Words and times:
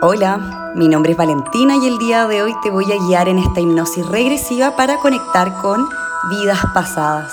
Hola, 0.00 0.72
mi 0.74 0.88
nombre 0.88 1.12
es 1.12 1.18
Valentina 1.18 1.76
y 1.76 1.86
el 1.86 1.98
día 1.98 2.26
de 2.26 2.42
hoy 2.42 2.56
te 2.62 2.70
voy 2.70 2.90
a 2.90 2.96
guiar 3.06 3.28
en 3.28 3.38
esta 3.38 3.60
hipnosis 3.60 4.06
regresiva 4.08 4.74
para 4.74 4.98
conectar 4.98 5.56
con 5.58 5.88
vidas 6.30 6.58
pasadas. 6.74 7.32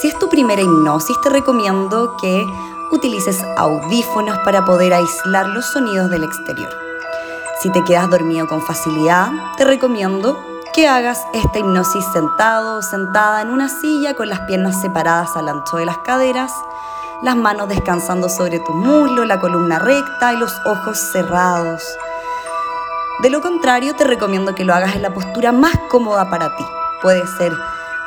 Si 0.00 0.08
es 0.08 0.18
tu 0.18 0.28
primera 0.28 0.60
hipnosis, 0.60 1.16
te 1.22 1.30
recomiendo 1.30 2.16
que 2.20 2.44
utilices 2.90 3.44
audífonos 3.56 4.38
para 4.44 4.64
poder 4.64 4.92
aislar 4.92 5.48
los 5.48 5.66
sonidos 5.66 6.10
del 6.10 6.24
exterior. 6.24 6.70
Si 7.62 7.70
te 7.70 7.84
quedas 7.84 8.10
dormido 8.10 8.46
con 8.48 8.60
facilidad, 8.60 9.30
te 9.56 9.64
recomiendo 9.64 10.36
que 10.74 10.88
hagas 10.88 11.24
esta 11.32 11.60
hipnosis 11.60 12.04
sentado 12.12 12.78
o 12.78 12.82
sentada 12.82 13.40
en 13.42 13.50
una 13.50 13.68
silla 13.68 14.14
con 14.14 14.28
las 14.28 14.40
piernas 14.40 14.80
separadas 14.80 15.36
al 15.36 15.48
ancho 15.48 15.76
de 15.76 15.86
las 15.86 15.98
caderas, 15.98 16.52
las 17.24 17.36
manos 17.36 17.68
descansando 17.68 18.28
sobre 18.28 18.60
tu 18.60 18.74
muslo, 18.74 19.24
la 19.24 19.40
columna 19.40 19.78
recta 19.78 20.34
y 20.34 20.36
los 20.36 20.54
ojos 20.66 20.98
cerrados. 20.98 21.82
De 23.20 23.30
lo 23.30 23.40
contrario, 23.40 23.96
te 23.96 24.04
recomiendo 24.04 24.54
que 24.54 24.64
lo 24.64 24.74
hagas 24.74 24.94
en 24.94 25.00
la 25.00 25.14
postura 25.14 25.50
más 25.50 25.74
cómoda 25.88 26.28
para 26.28 26.54
ti. 26.54 26.64
Puede 27.00 27.26
ser 27.38 27.50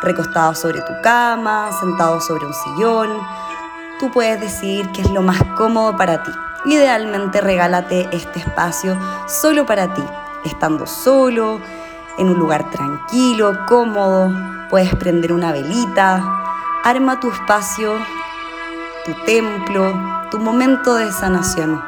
recostado 0.03 0.53
sobre 0.53 0.81
tu 0.81 0.93
cama, 1.01 1.71
sentado 1.79 2.21
sobre 2.21 2.45
un 2.45 2.53
sillón. 2.53 3.19
Tú 3.99 4.11
puedes 4.11 4.39
decidir 4.39 4.87
qué 4.91 5.01
es 5.01 5.09
lo 5.09 5.23
más 5.23 5.41
cómodo 5.57 5.97
para 5.97 6.21
ti. 6.21 6.31
Idealmente 6.65 7.41
regálate 7.41 8.07
este 8.11 8.39
espacio 8.39 8.95
solo 9.27 9.65
para 9.65 9.95
ti, 9.95 10.03
estando 10.45 10.85
solo, 10.85 11.59
en 12.19 12.29
un 12.29 12.37
lugar 12.37 12.69
tranquilo, 12.69 13.65
cómodo, 13.67 14.31
puedes 14.69 14.93
prender 14.95 15.33
una 15.33 15.51
velita, 15.51 16.21
arma 16.83 17.19
tu 17.19 17.31
espacio, 17.31 17.97
tu 19.07 19.13
templo, 19.25 20.27
tu 20.29 20.37
momento 20.37 20.95
de 20.95 21.09
sanación. 21.13 21.81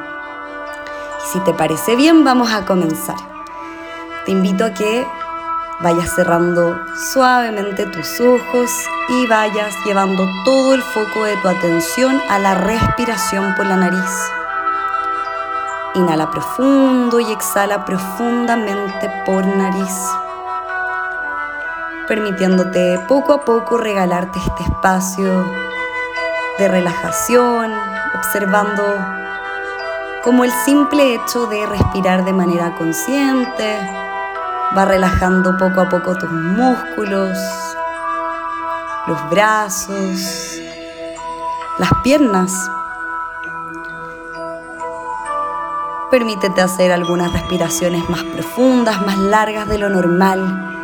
Si 1.34 1.40
te 1.42 1.54
parece 1.54 1.98
bien, 1.98 2.24
vamos 2.24 2.50
a 2.54 2.66
comenzar. 2.66 3.18
Te 4.26 4.32
invito 4.32 4.64
a 4.64 4.74
que 4.74 5.06
vayas 5.82 6.16
cerrando 6.16 6.80
suavemente 7.12 7.86
tus 7.88 8.22
ojos 8.22 8.72
y 9.10 9.28
vayas 9.28 9.76
llevando 9.86 10.26
todo 10.46 10.74
el 10.74 10.82
foco 10.82 11.26
de 11.26 11.36
tu 11.38 11.50
atención 11.50 12.22
a 12.30 12.40
la 12.40 12.56
respiración 12.56 13.54
por 13.56 13.66
la 13.66 13.76
nariz. 13.76 14.32
Inhala 15.96 16.32
profundo 16.32 17.20
y 17.20 17.30
exhala 17.34 17.84
profundamente 17.84 19.12
por 19.26 19.46
nariz, 19.46 19.94
permitiéndote 22.08 22.98
poco 23.10 23.34
a 23.34 23.42
poco 23.44 23.78
regalarte 23.78 24.40
este 24.40 24.64
espacio 24.64 25.70
de 26.60 26.68
relajación, 26.68 27.74
observando 28.16 28.84
cómo 30.24 30.44
el 30.44 30.52
simple 30.52 31.16
hecho 31.16 31.48
de 31.48 31.66
respirar 31.66 32.26
de 32.26 32.34
manera 32.34 32.76
consciente 32.76 33.78
va 34.78 34.86
relajando 34.86 35.58
poco 35.58 35.82
a 35.82 35.90
poco 35.90 36.16
tus 36.16 36.30
músculos, 36.30 37.38
los 39.08 39.30
brazos, 39.30 40.60
las 41.80 41.90
piernas 42.04 42.70
Permítete 46.10 46.60
hacer 46.62 46.92
algunas 46.92 47.32
respiraciones 47.32 48.10
más 48.10 48.24
profundas, 48.24 49.00
más 49.06 49.16
largas 49.20 49.68
de 49.68 49.78
lo 49.78 49.90
normal. 49.90 50.79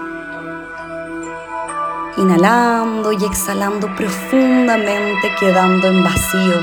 Inhalando 2.18 3.12
y 3.12 3.26
exhalando 3.26 3.94
profundamente, 3.96 5.36
quedando 5.38 5.88
en 5.88 6.04
vacío. 6.04 6.62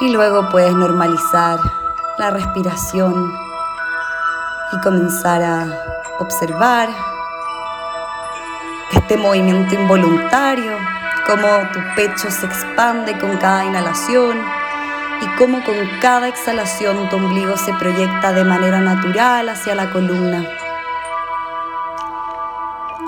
Y 0.00 0.10
luego 0.10 0.50
puedes 0.50 0.74
normalizar 0.74 1.58
la 2.18 2.30
respiración 2.30 3.32
y 4.72 4.80
comenzar 4.80 5.42
a 5.42 5.66
observar 6.18 6.90
este 8.92 9.16
movimiento 9.16 9.74
involuntario, 9.74 10.76
cómo 11.26 11.48
tu 11.72 11.80
pecho 11.96 12.30
se 12.30 12.46
expande 12.46 13.18
con 13.18 13.36
cada 13.38 13.64
inhalación 13.64 14.38
y 15.22 15.26
cómo 15.38 15.64
con 15.64 15.76
cada 16.00 16.28
exhalación 16.28 17.08
tu 17.08 17.16
ombligo 17.16 17.56
se 17.56 17.72
proyecta 17.74 18.32
de 18.32 18.44
manera 18.44 18.80
natural 18.80 19.48
hacia 19.48 19.74
la 19.74 19.90
columna. 19.90 20.46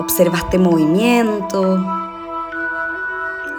Observa 0.09 0.39
este 0.39 0.57
movimiento. 0.61 1.85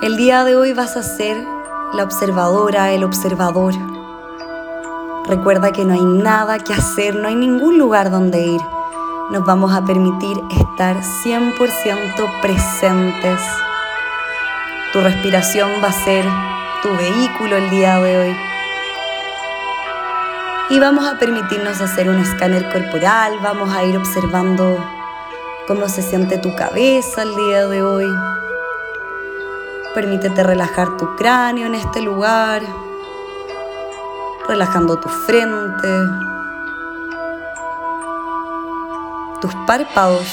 El 0.02 0.16
día 0.16 0.46
de 0.46 0.56
hoy 0.56 0.72
vas 0.72 0.96
a 0.96 1.04
ser 1.04 1.46
la 1.94 2.04
observadora, 2.04 2.94
el 2.94 3.04
observador. 3.04 3.74
Recuerda 5.26 5.74
que 5.74 5.84
no 5.84 5.94
hay 5.94 6.06
nada 6.06 6.58
que 6.60 6.74
hacer, 6.74 7.16
no 7.16 7.28
hay 7.28 7.36
ningún 7.36 7.78
lugar 7.78 8.10
donde 8.10 8.40
ir. 8.48 8.62
Nos 9.30 9.44
vamos 9.44 9.74
a 9.74 9.84
permitir 9.84 10.42
estar 10.50 10.96
100% 11.26 12.42
presentes. 12.42 13.42
Tu 14.94 15.02
respiración 15.02 15.70
va 15.84 15.90
a 15.90 16.06
ser 16.06 16.24
tu 16.82 16.88
vehículo 16.96 17.58
el 17.58 17.70
día 17.70 18.00
de 18.00 18.18
hoy. 18.20 18.38
Y 20.70 20.80
vamos 20.80 21.06
a 21.06 21.20
permitirnos 21.20 21.82
hacer 21.82 22.08
un 22.08 22.20
escáner 22.20 22.72
corporal, 22.72 23.34
vamos 23.44 23.70
a 23.74 23.84
ir 23.84 23.98
observando 23.98 24.97
cómo 25.68 25.90
se 25.90 26.02
siente 26.02 26.38
tu 26.38 26.56
cabeza 26.56 27.24
el 27.24 27.36
día 27.36 27.68
de 27.68 27.84
hoy. 27.84 28.08
Permítete 29.94 30.44
relajar 30.44 30.98
tu 30.98 31.16
cráneo 31.16 31.68
en 31.68 31.76
este 31.76 32.02
lugar, 32.02 32.62
relajando 34.48 34.98
tu 34.98 35.10
frente, 35.10 35.88
tus 39.42 39.54
párpados, 39.66 40.28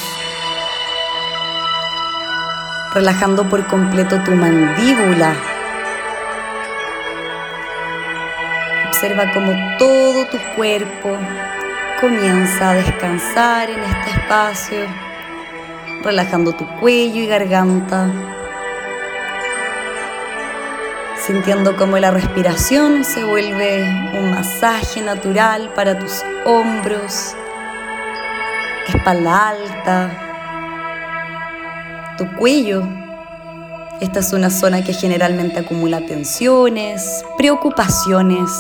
relajando 2.95 3.49
por 3.49 3.67
completo 3.67 4.23
tu 4.25 4.31
mandíbula 4.33 5.35
Observa 8.95 9.33
cómo 9.33 9.53
todo 9.77 10.25
tu 10.29 10.39
cuerpo 10.57 11.19
comienza 12.01 12.71
a 12.71 12.75
descansar 12.75 13.69
en 13.69 13.81
este 13.81 14.11
espacio, 14.11 14.87
relajando 16.05 16.53
tu 16.53 16.67
cuello 16.81 17.23
y 17.23 17.27
garganta, 17.27 18.09
sintiendo 21.27 21.77
cómo 21.77 21.99
la 21.99 22.11
respiración 22.11 23.05
se 23.05 23.25
vuelve 23.25 23.83
un 24.19 24.31
masaje 24.31 25.01
natural 25.03 25.73
para 25.75 25.99
tus 25.99 26.23
hombros, 26.45 27.35
espalda 28.89 29.49
alta, 29.49 30.11
tu 32.19 32.31
cuello 32.37 32.87
esta 34.01 34.19
es 34.19 34.33
una 34.33 34.51
zona 34.51 34.83
que 34.83 34.93
generalmente 34.93 35.61
acumula 35.61 36.01
tensiones, 36.01 37.25
preocupaciones, 37.39 38.51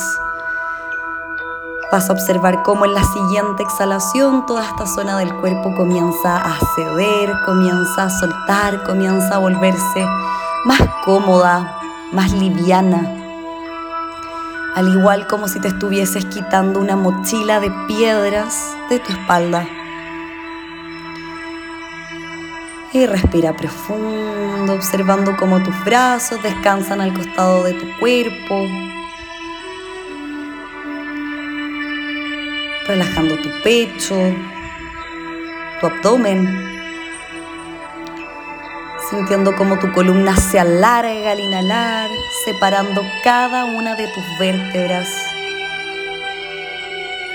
Vas 1.94 2.10
a 2.10 2.12
observar 2.12 2.64
cómo 2.64 2.86
en 2.86 2.92
la 2.92 3.04
siguiente 3.04 3.62
exhalación 3.62 4.46
toda 4.46 4.64
esta 4.64 4.84
zona 4.84 5.16
del 5.16 5.32
cuerpo 5.36 5.72
comienza 5.76 6.38
a 6.38 6.58
ceder, 6.74 7.32
comienza 7.46 8.06
a 8.06 8.10
soltar, 8.10 8.82
comienza 8.82 9.36
a 9.36 9.38
volverse 9.38 10.04
más 10.64 10.80
cómoda, 11.04 11.78
más 12.10 12.32
liviana. 12.32 13.08
Al 14.74 14.88
igual 14.88 15.28
como 15.28 15.46
si 15.46 15.60
te 15.60 15.68
estuvieses 15.68 16.24
quitando 16.24 16.80
una 16.80 16.96
mochila 16.96 17.60
de 17.60 17.70
piedras 17.86 18.74
de 18.90 18.98
tu 18.98 19.12
espalda. 19.12 19.64
Y 22.92 23.06
respira 23.06 23.52
profundo, 23.52 24.72
observando 24.72 25.36
cómo 25.36 25.62
tus 25.62 25.84
brazos 25.84 26.42
descansan 26.42 27.00
al 27.00 27.14
costado 27.14 27.62
de 27.62 27.74
tu 27.74 27.86
cuerpo, 28.00 28.66
relajando 32.86 33.36
tu 33.36 33.48
pecho, 33.62 34.16
tu 35.80 35.86
abdomen, 35.86 36.46
sintiendo 39.08 39.54
cómo 39.56 39.78
tu 39.78 39.90
columna 39.92 40.36
se 40.36 40.58
alarga 40.58 41.32
al 41.32 41.40
inhalar, 41.40 42.10
separando 42.44 43.02
cada 43.22 43.64
una 43.64 43.94
de 43.96 44.06
tus 44.08 44.24
vértebras. 44.38 45.08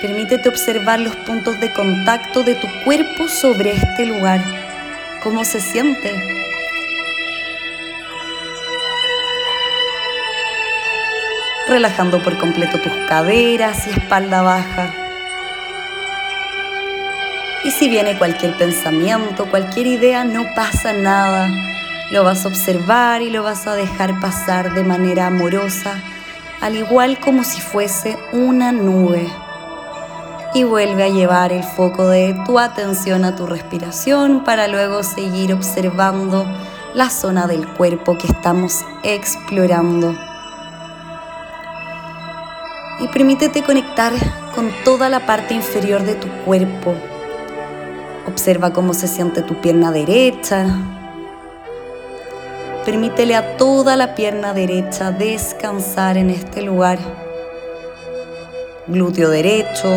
Permítete 0.02 0.50
observar 0.50 1.00
los 1.00 1.16
puntos 1.16 1.60
de 1.60 1.74
contacto 1.74 2.44
de 2.44 2.56
tu 2.56 2.68
cuerpo 2.86 3.28
sobre 3.28 3.72
este 3.72 4.06
lugar, 4.06 4.42
cómo 5.24 5.44
se 5.44 5.60
siente. 5.60 6.12
Relajando 11.68 12.24
por 12.24 12.38
completo 12.40 12.80
tus 12.80 12.94
caderas 13.08 13.86
y 13.88 13.92
espalda 13.92 14.42
baja. 14.42 15.09
Y 17.64 17.72
si 17.72 17.90
viene 17.90 18.18
cualquier 18.18 18.58
pensamiento, 18.58 19.50
cualquier 19.50 19.88
idea, 19.88 20.24
no 20.24 20.46
pasa 20.56 20.94
nada. 20.94 21.50
Lo 22.12 22.24
vas 22.24 22.46
a 22.46 22.48
observar 22.48 23.22
y 23.22 23.30
lo 23.30 23.44
vas 23.44 23.68
a 23.68 23.76
dejar 23.76 24.20
pasar 24.20 24.74
de 24.74 24.84
manera 24.84 25.28
amorosa 25.28 26.02
al 26.62 26.76
igual 26.76 27.20
como 27.20 27.44
si 27.44 27.62
fuese 27.62 28.18
una 28.32 28.72
nube. 28.72 29.28
Y 30.54 30.64
vuelve 30.64 31.04
a 31.04 31.10
llevar 31.10 31.52
el 31.52 31.64
foco 31.64 32.08
de 32.08 32.36
tu 32.46 32.60
atención 32.60 33.24
a 33.24 33.36
tu 33.36 33.46
respiración 33.46 34.44
para 34.44 34.68
luego 34.68 35.04
seguir 35.04 35.54
observando 35.54 36.46
la 36.94 37.10
zona 37.10 37.46
del 37.46 37.68
cuerpo 37.68 38.18
que 38.18 38.28
estamos 38.28 38.84
explorando. 39.04 40.16
Y 43.00 43.08
permítete 43.10 43.64
conectar 43.64 44.14
con 44.56 44.72
toda 44.84 45.08
la 45.08 45.26
parte 45.26 45.54
inferior 45.54 46.04
de 46.04 46.16
tu 46.16 46.28
cuerpo. 46.46 46.96
Observa 48.30 48.72
cómo 48.72 48.94
se 48.94 49.08
siente 49.08 49.42
tu 49.42 49.56
pierna 49.60 49.92
derecha, 49.92 50.66
Permítele 52.90 53.36
a 53.36 53.56
toda 53.56 53.96
la 53.96 54.16
pierna 54.16 54.54
derecha 54.54 55.12
descansar 55.12 56.18
en 56.18 56.32
este 56.32 56.64
lugar. 56.64 56.98
Glúteo 58.88 59.30
derecho, 59.30 59.88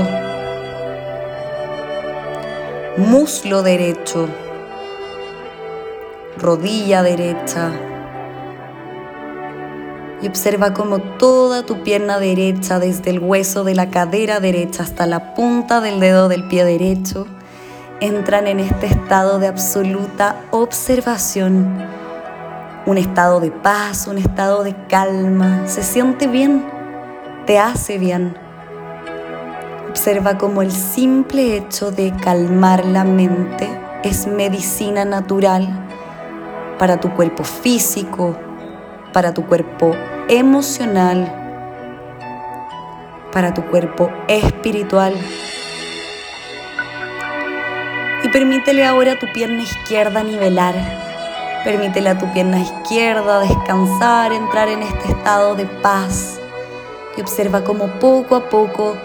muslo 2.98 3.62
derecho, 3.62 4.28
rodilla 6.36 7.02
derecha. 7.02 7.70
Y 10.20 10.26
observa 10.26 10.74
cómo 10.74 10.98
toda 11.00 11.64
tu 11.64 11.82
pierna 11.82 12.18
derecha, 12.18 12.78
desde 12.78 13.08
el 13.08 13.20
hueso 13.20 13.64
de 13.64 13.74
la 13.74 13.88
cadera 13.90 14.38
derecha 14.38 14.82
hasta 14.82 15.06
la 15.06 15.34
punta 15.34 15.80
del 15.80 15.98
dedo 15.98 16.28
del 16.28 16.46
pie 16.48 16.64
derecho, 16.64 17.26
entran 18.02 18.48
en 18.48 18.58
este 18.58 18.86
estado 18.86 19.38
de 19.38 19.46
absoluta 19.46 20.44
observación 20.50 21.86
un 22.84 22.98
estado 22.98 23.38
de 23.38 23.52
paz, 23.52 24.08
un 24.08 24.18
estado 24.18 24.64
de 24.64 24.74
calma. 24.88 25.68
Se 25.68 25.84
siente 25.84 26.26
bien, 26.26 26.64
te 27.46 27.60
hace 27.60 27.98
bien. 27.98 28.36
Observa 29.88 30.36
cómo 30.36 30.62
el 30.62 30.72
simple 30.72 31.56
hecho 31.56 31.92
de 31.92 32.12
calmar 32.12 32.84
la 32.84 33.04
mente 33.04 33.68
es 34.02 34.26
medicina 34.26 35.04
natural 35.04 35.68
para 36.80 36.98
tu 36.98 37.14
cuerpo 37.14 37.44
físico, 37.44 38.36
para 39.12 39.32
tu 39.32 39.46
cuerpo 39.46 39.94
emocional, 40.28 41.32
para 43.32 43.54
tu 43.54 43.64
cuerpo 43.66 44.10
espiritual. 44.26 45.14
Permítele 48.32 48.84
ahora 48.84 49.12
a 49.12 49.18
tu 49.18 49.26
pierna 49.32 49.62
izquierda 49.62 50.22
nivelar 50.22 50.74
Permítele 51.64 52.10
a 52.10 52.18
tu 52.18 52.26
pierna 52.32 52.58
izquierda 52.60 53.38
descansar, 53.38 54.32
entrar 54.32 54.68
en 54.68 54.82
este 54.82 55.12
estado 55.12 55.54
de 55.54 55.64
paz 55.66 56.40
y 57.16 57.20
observa 57.20 57.62
cómo 57.62 57.86
poco 58.00 58.34
a 58.34 58.48
poco 58.48 58.96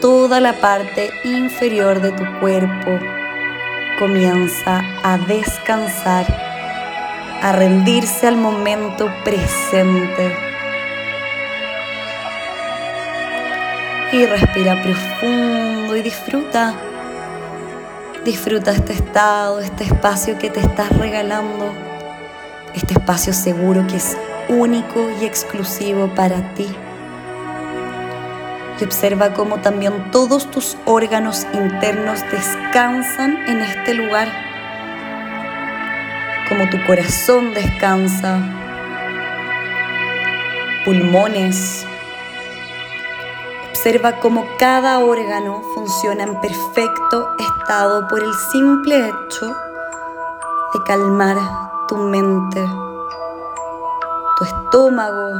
toda 0.00 0.40
la 0.40 0.54
parte 0.54 1.10
inferior 1.24 2.00
de 2.00 2.12
tu 2.12 2.24
cuerpo 2.40 2.98
comienza 3.98 4.82
a 5.02 5.18
descansar, 5.18 6.24
a 7.42 7.52
rendirse 7.52 8.26
al 8.26 8.38
momento 8.38 9.12
presente. 9.22 10.34
Y 14.12 14.24
respira 14.24 14.80
profundo 14.82 15.94
y 15.94 16.00
disfruta. 16.00 16.87
Disfruta 18.28 18.72
este 18.72 18.92
estado, 18.92 19.58
este 19.58 19.84
espacio 19.84 20.36
que 20.36 20.50
te 20.50 20.60
estás 20.60 20.94
regalando 20.98 21.72
este 22.74 22.92
espacio 22.92 23.32
seguro 23.32 23.86
que 23.86 23.96
es 23.96 24.18
único 24.50 25.08
y 25.18 25.24
exclusivo 25.24 26.14
para 26.14 26.52
ti. 26.52 26.66
Y 28.78 28.84
observa 28.84 29.32
cómo 29.32 29.62
también 29.62 30.10
todos 30.10 30.50
tus 30.50 30.76
órganos 30.84 31.46
internos 31.54 32.20
descansan 32.30 33.48
en 33.48 33.62
este 33.62 33.94
lugar, 33.94 34.28
como 36.50 36.68
tu 36.68 36.84
corazón 36.84 37.54
descansa, 37.54 38.42
pulmones. 40.84 41.87
Observa 43.78 44.18
cómo 44.18 44.44
cada 44.58 44.98
órgano 44.98 45.62
funciona 45.72 46.24
en 46.24 46.40
perfecto 46.40 47.28
estado 47.38 48.08
por 48.08 48.20
el 48.24 48.34
simple 48.34 49.08
hecho 49.08 49.46
de 50.74 50.82
calmar 50.84 51.36
tu 51.86 51.96
mente, 51.96 52.66
tu 54.36 54.44
estómago, 54.44 55.30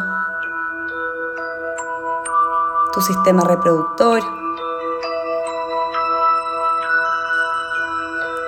tu 2.92 3.00
sistema 3.00 3.42
reproductor, 3.42 4.20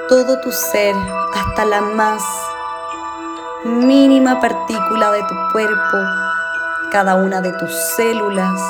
todo 0.08 0.38
tu 0.38 0.52
ser 0.52 0.94
hasta 1.34 1.64
la 1.64 1.80
más 1.80 2.22
mínima 3.64 4.40
partícula 4.40 5.10
de 5.10 5.24
tu 5.24 5.34
cuerpo, 5.50 5.98
cada 6.92 7.16
una 7.16 7.40
de 7.40 7.52
tus 7.54 7.72
células, 7.96 8.60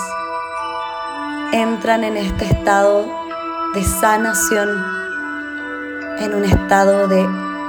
entran 1.53 2.05
en 2.05 2.17
este 2.17 2.45
estado 2.45 3.07
de 3.75 3.85
sanación, 3.85 4.69
en 6.19 6.35
un 6.35 6.45
estado 6.45 7.09
de 7.09 7.27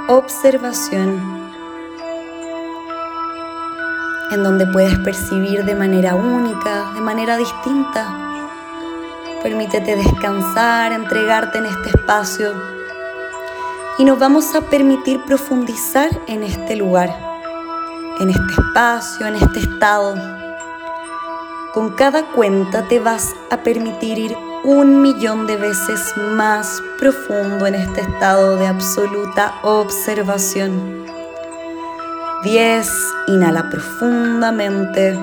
observación 0.08 1.42
en 4.30 4.42
donde 4.42 4.66
puedes 4.66 4.98
percibir 5.00 5.64
de 5.64 5.74
manera 5.74 6.14
única, 6.14 6.92
de 6.94 7.00
manera 7.00 7.36
distinta. 7.36 8.06
Permítete 9.42 9.96
descansar, 9.96 10.92
entregarte 10.92 11.58
en 11.58 11.66
este 11.66 11.90
espacio 11.90 12.52
y 13.98 14.04
nos 14.04 14.18
vamos 14.18 14.54
a 14.54 14.62
permitir 14.62 15.20
profundizar 15.24 16.08
en 16.28 16.44
este 16.44 16.76
lugar, 16.76 17.14
en 18.20 18.30
este 18.30 18.52
espacio, 18.52 19.26
en 19.26 19.34
este 19.34 19.60
estado. 19.60 20.41
Con 21.72 21.94
cada 21.94 22.26
cuenta 22.26 22.86
te 22.86 23.00
vas 23.00 23.34
a 23.50 23.62
permitir 23.62 24.18
ir 24.18 24.36
un 24.62 25.00
millón 25.00 25.46
de 25.46 25.56
veces 25.56 26.14
más 26.18 26.82
profundo 26.98 27.66
en 27.66 27.74
este 27.74 28.02
estado 28.02 28.58
de 28.58 28.66
absoluta 28.66 29.54
observación. 29.62 31.06
10. 32.44 32.88
Inhala 33.28 33.70
profundamente. 33.70 35.18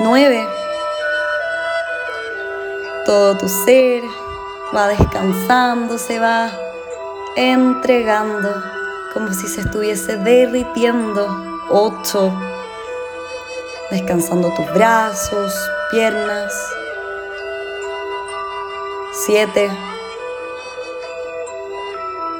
9. 0.00 0.48
Todo 3.06 3.36
tu 3.38 3.48
ser 3.48 4.02
va 4.74 4.88
descansando, 4.88 5.96
se 5.96 6.18
va 6.18 6.50
entregando 7.36 8.52
como 9.14 9.32
si 9.32 9.46
se 9.46 9.60
estuviese 9.60 10.16
derritiendo. 10.16 11.47
8. 11.70 12.32
Descansando 13.90 14.52
tus 14.54 14.72
brazos, 14.72 15.54
piernas. 15.90 16.52
7 19.26 19.70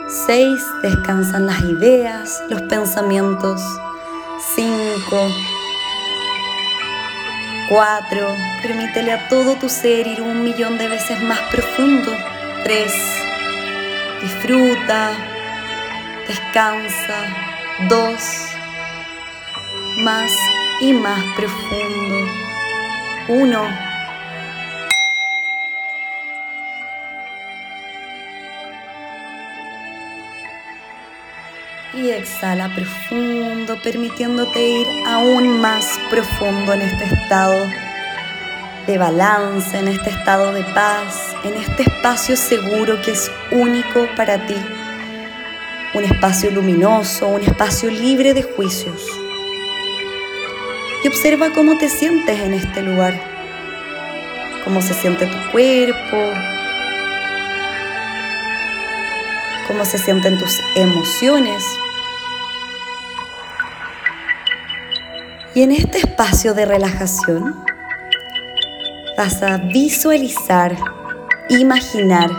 6. 0.08 0.60
Descansan 0.82 1.46
las 1.46 1.60
ideas, 1.60 2.42
los 2.48 2.62
pensamientos. 2.62 3.62
5. 4.54 4.70
4. 7.68 8.26
Permítele 8.62 9.12
a 9.12 9.28
todo 9.28 9.56
tu 9.56 9.68
ser 9.68 10.06
ir 10.06 10.22
un 10.22 10.42
millón 10.44 10.78
de 10.78 10.88
veces 10.88 11.22
más 11.22 11.40
profundo. 11.50 12.12
3. 12.64 12.92
Disfruta. 14.22 15.12
Descansa. 16.26 17.16
2. 17.88 18.57
Más 19.98 20.32
y 20.80 20.92
más 20.92 21.24
profundo. 21.36 22.16
1. 23.28 23.88
y 31.94 32.10
exhala 32.10 32.72
profundo, 32.74 33.76
permitiéndote 33.82 34.62
ir 34.62 34.86
aún 35.06 35.60
más 35.60 35.98
profundo 36.10 36.72
en 36.74 36.82
este 36.82 37.04
estado 37.04 37.66
de 38.86 38.98
balance, 38.98 39.76
en 39.76 39.88
este 39.88 40.10
estado 40.10 40.52
de 40.52 40.62
paz, 40.62 41.34
en 41.42 41.54
este 41.54 41.82
espacio 41.82 42.36
seguro 42.36 43.02
que 43.02 43.12
es 43.12 43.30
único 43.50 44.06
para 44.16 44.46
ti. 44.46 44.56
Un 45.94 46.04
espacio 46.04 46.50
luminoso, 46.52 47.26
un 47.26 47.42
espacio 47.42 47.90
libre 47.90 48.32
de 48.32 48.42
juicios. 48.42 49.27
Y 51.02 51.08
observa 51.08 51.50
cómo 51.50 51.78
te 51.78 51.88
sientes 51.88 52.40
en 52.40 52.54
este 52.54 52.82
lugar, 52.82 53.14
cómo 54.64 54.82
se 54.82 54.94
siente 54.94 55.26
tu 55.26 55.52
cuerpo, 55.52 56.16
cómo 59.68 59.84
se 59.84 59.98
sienten 59.98 60.38
tus 60.38 60.60
emociones. 60.74 61.62
Y 65.54 65.62
en 65.62 65.72
este 65.72 65.98
espacio 65.98 66.54
de 66.54 66.66
relajación 66.66 67.64
vas 69.16 69.42
a 69.42 69.58
visualizar, 69.58 70.76
imaginar 71.48 72.30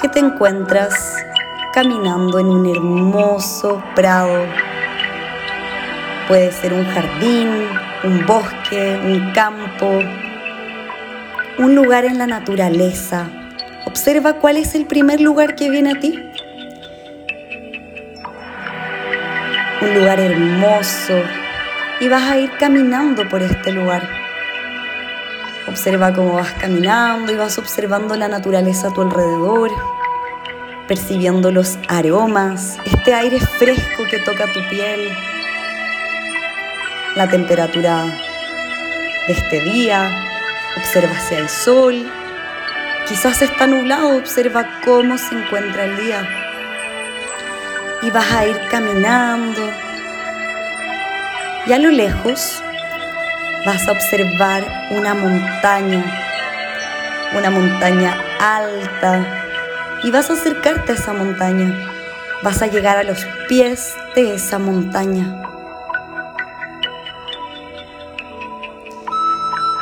que 0.00 0.08
te 0.08 0.18
encuentras 0.18 0.94
caminando 1.72 2.38
en 2.38 2.46
un 2.46 2.66
hermoso 2.66 3.82
prado. 3.94 4.44
Puede 6.28 6.50
ser 6.50 6.72
un 6.72 6.84
jardín, 6.84 7.68
un 8.02 8.26
bosque, 8.26 8.98
un 9.00 9.32
campo, 9.32 10.02
un 11.58 11.74
lugar 11.76 12.04
en 12.04 12.18
la 12.18 12.26
naturaleza. 12.26 13.28
Observa 13.84 14.34
cuál 14.34 14.56
es 14.56 14.74
el 14.74 14.86
primer 14.86 15.20
lugar 15.20 15.54
que 15.54 15.70
viene 15.70 15.92
a 15.92 16.00
ti. 16.00 16.20
Un 19.80 19.94
lugar 19.94 20.18
hermoso 20.18 21.14
y 22.00 22.08
vas 22.08 22.24
a 22.24 22.38
ir 22.38 22.50
caminando 22.58 23.28
por 23.28 23.42
este 23.42 23.70
lugar. 23.70 24.02
Observa 25.68 26.12
cómo 26.12 26.34
vas 26.34 26.52
caminando 26.54 27.32
y 27.32 27.36
vas 27.36 27.56
observando 27.56 28.16
la 28.16 28.26
naturaleza 28.26 28.88
a 28.88 28.92
tu 28.92 29.02
alrededor, 29.02 29.70
percibiendo 30.88 31.52
los 31.52 31.78
aromas, 31.88 32.78
este 32.84 33.14
aire 33.14 33.38
fresco 33.38 34.02
que 34.10 34.18
toca 34.18 34.52
tu 34.52 34.60
piel, 34.68 35.08
la 37.16 37.26
temperatura 37.26 38.04
de 39.26 39.32
este 39.32 39.60
día, 39.62 40.10
observa 40.76 41.18
si 41.18 41.34
hay 41.34 41.48
sol, 41.48 42.12
quizás 43.08 43.40
está 43.40 43.66
nublado, 43.66 44.18
observa 44.18 44.80
cómo 44.84 45.16
se 45.16 45.34
encuentra 45.34 45.84
el 45.84 45.96
día. 45.96 46.28
Y 48.02 48.10
vas 48.10 48.30
a 48.30 48.46
ir 48.46 48.60
caminando 48.70 49.62
y 51.66 51.72
a 51.72 51.78
lo 51.78 51.90
lejos 51.90 52.62
vas 53.64 53.88
a 53.88 53.92
observar 53.92 54.64
una 54.90 55.14
montaña, 55.14 56.04
una 57.34 57.50
montaña 57.50 58.14
alta 58.38 59.24
y 60.04 60.10
vas 60.10 60.28
a 60.28 60.34
acercarte 60.34 60.92
a 60.92 60.94
esa 60.94 61.14
montaña. 61.14 61.74
Vas 62.42 62.60
a 62.60 62.66
llegar 62.66 62.98
a 62.98 63.02
los 63.02 63.26
pies 63.48 63.94
de 64.14 64.34
esa 64.34 64.58
montaña. 64.58 65.55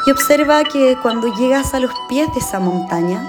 Y 0.07 0.11
observa 0.11 0.65
que 0.65 0.99
cuando 1.01 1.35
llegas 1.35 1.73
a 1.73 1.81
los 1.81 1.91
pies 2.11 2.31
de 2.35 2.41
esa 2.41 2.61
montaña, 2.61 3.23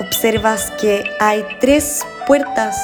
observas 0.00 0.70
que 0.80 1.04
hay 1.20 1.44
tres 1.60 2.02
puertas. 2.26 2.74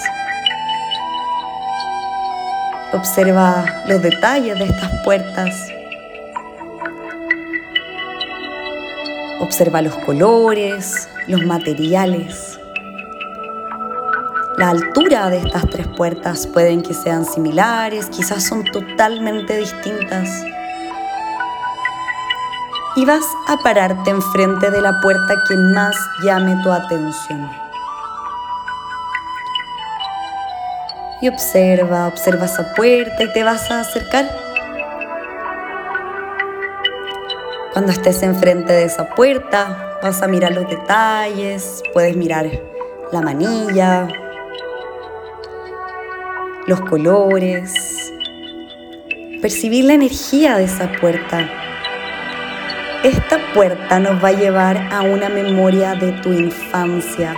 Observa 2.93 3.64
los 3.87 4.02
detalles 4.02 4.59
de 4.59 4.64
estas 4.64 4.90
puertas. 5.05 5.55
Observa 9.40 9.81
los 9.81 9.97
colores, 10.05 11.09
los 11.29 11.43
materiales. 11.47 12.61
La 14.59 14.69
altura 14.69 15.31
de 15.31 15.38
estas 15.38 15.67
tres 15.71 15.88
puertas 15.97 16.47
pueden 16.47 16.83
que 16.83 16.93
sean 16.93 17.25
similares, 17.25 18.11
quizás 18.11 18.45
son 18.45 18.64
totalmente 18.64 19.57
distintas 19.57 20.29
y 22.97 23.05
vas 23.05 23.25
a 23.47 23.57
pararte 23.59 24.11
enfrente 24.11 24.71
de 24.71 24.81
la 24.81 25.01
puerta 25.01 25.43
que 25.49 25.57
más 25.57 25.97
llame 26.23 26.61
tu 26.63 26.73
atención. 26.73 27.49
Y 31.23 31.29
observa, 31.29 32.09
observa 32.09 32.47
esa 32.47 32.75
puerta 32.75 33.23
y 33.23 33.33
te 33.33 33.45
vas 33.45 33.71
a 33.71 33.81
acercar. 33.81 34.27
Cuando 37.73 37.93
estés 37.93 38.23
enfrente 38.23 38.73
de 38.73 38.85
esa 38.85 39.15
puerta, 39.15 39.99
vas 40.03 40.23
a 40.23 40.27
mirar 40.27 40.53
los 40.53 40.69
detalles, 40.69 41.83
puedes 41.93 42.17
mirar 42.17 42.51
la 43.13 43.21
manilla, 43.21 44.09
los 46.67 46.81
colores, 46.81 47.73
percibir 49.41 49.85
la 49.85 49.95
energía 49.95 50.57
de 50.57 50.65
esa 50.65 50.91
puerta 51.01 51.70
esta 53.02 53.38
puerta 53.54 53.99
nos 53.99 54.23
va 54.23 54.28
a 54.28 54.33
llevar 54.33 54.76
a 54.92 55.00
una 55.02 55.28
memoria 55.30 55.95
de 55.95 56.12
tu 56.12 56.33
infancia. 56.33 57.35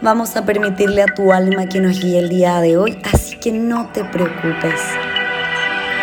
Vamos 0.00 0.36
a 0.36 0.44
permitirle 0.44 1.02
a 1.02 1.06
tu 1.06 1.32
alma 1.32 1.66
que 1.66 1.80
nos 1.80 2.00
guíe 2.00 2.20
el 2.20 2.28
día 2.28 2.60
de 2.60 2.76
hoy, 2.76 2.98
así 3.12 3.36
que 3.36 3.50
no 3.50 3.90
te 3.92 4.04
preocupes. 4.04 4.80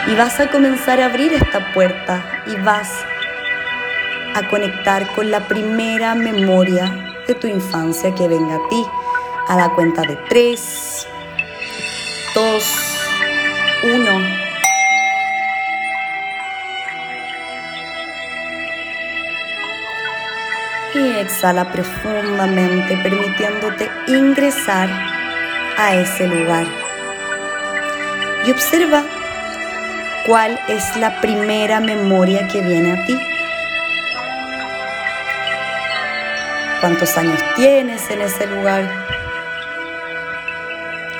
Y 0.07 0.15
vas 0.15 0.39
a 0.39 0.49
comenzar 0.49 0.99
a 0.99 1.05
abrir 1.05 1.33
esta 1.33 1.73
puerta 1.73 2.21
y 2.47 2.55
vas 2.63 2.89
a 4.35 4.47
conectar 4.49 5.13
con 5.15 5.31
la 5.31 5.47
primera 5.47 6.15
memoria 6.15 7.13
de 7.27 7.35
tu 7.35 7.47
infancia 7.47 8.13
que 8.13 8.27
venga 8.27 8.55
a 8.55 8.69
ti. 8.69 8.83
A 9.47 9.55
la 9.55 9.73
cuenta 9.73 10.03
de 10.03 10.15
3, 10.29 11.07
2, 12.35 12.63
1. 13.83 14.28
Y 20.93 21.11
exhala 21.17 21.71
profundamente 21.71 22.97
permitiéndote 22.97 23.89
ingresar 24.07 24.89
a 25.77 25.95
ese 25.95 26.27
lugar. 26.27 26.65
Y 28.45 28.51
observa 28.51 29.03
cuál 30.25 30.59
es 30.67 30.95
la 30.97 31.21
primera 31.21 31.79
memoria 31.79 32.47
que 32.47 32.61
viene 32.61 32.93
a 32.93 33.05
ti. 33.05 33.19
¿Cuántos 36.79 37.17
años 37.17 37.39
tienes 37.55 38.09
en 38.09 38.21
ese 38.21 38.47
lugar? 38.47 38.89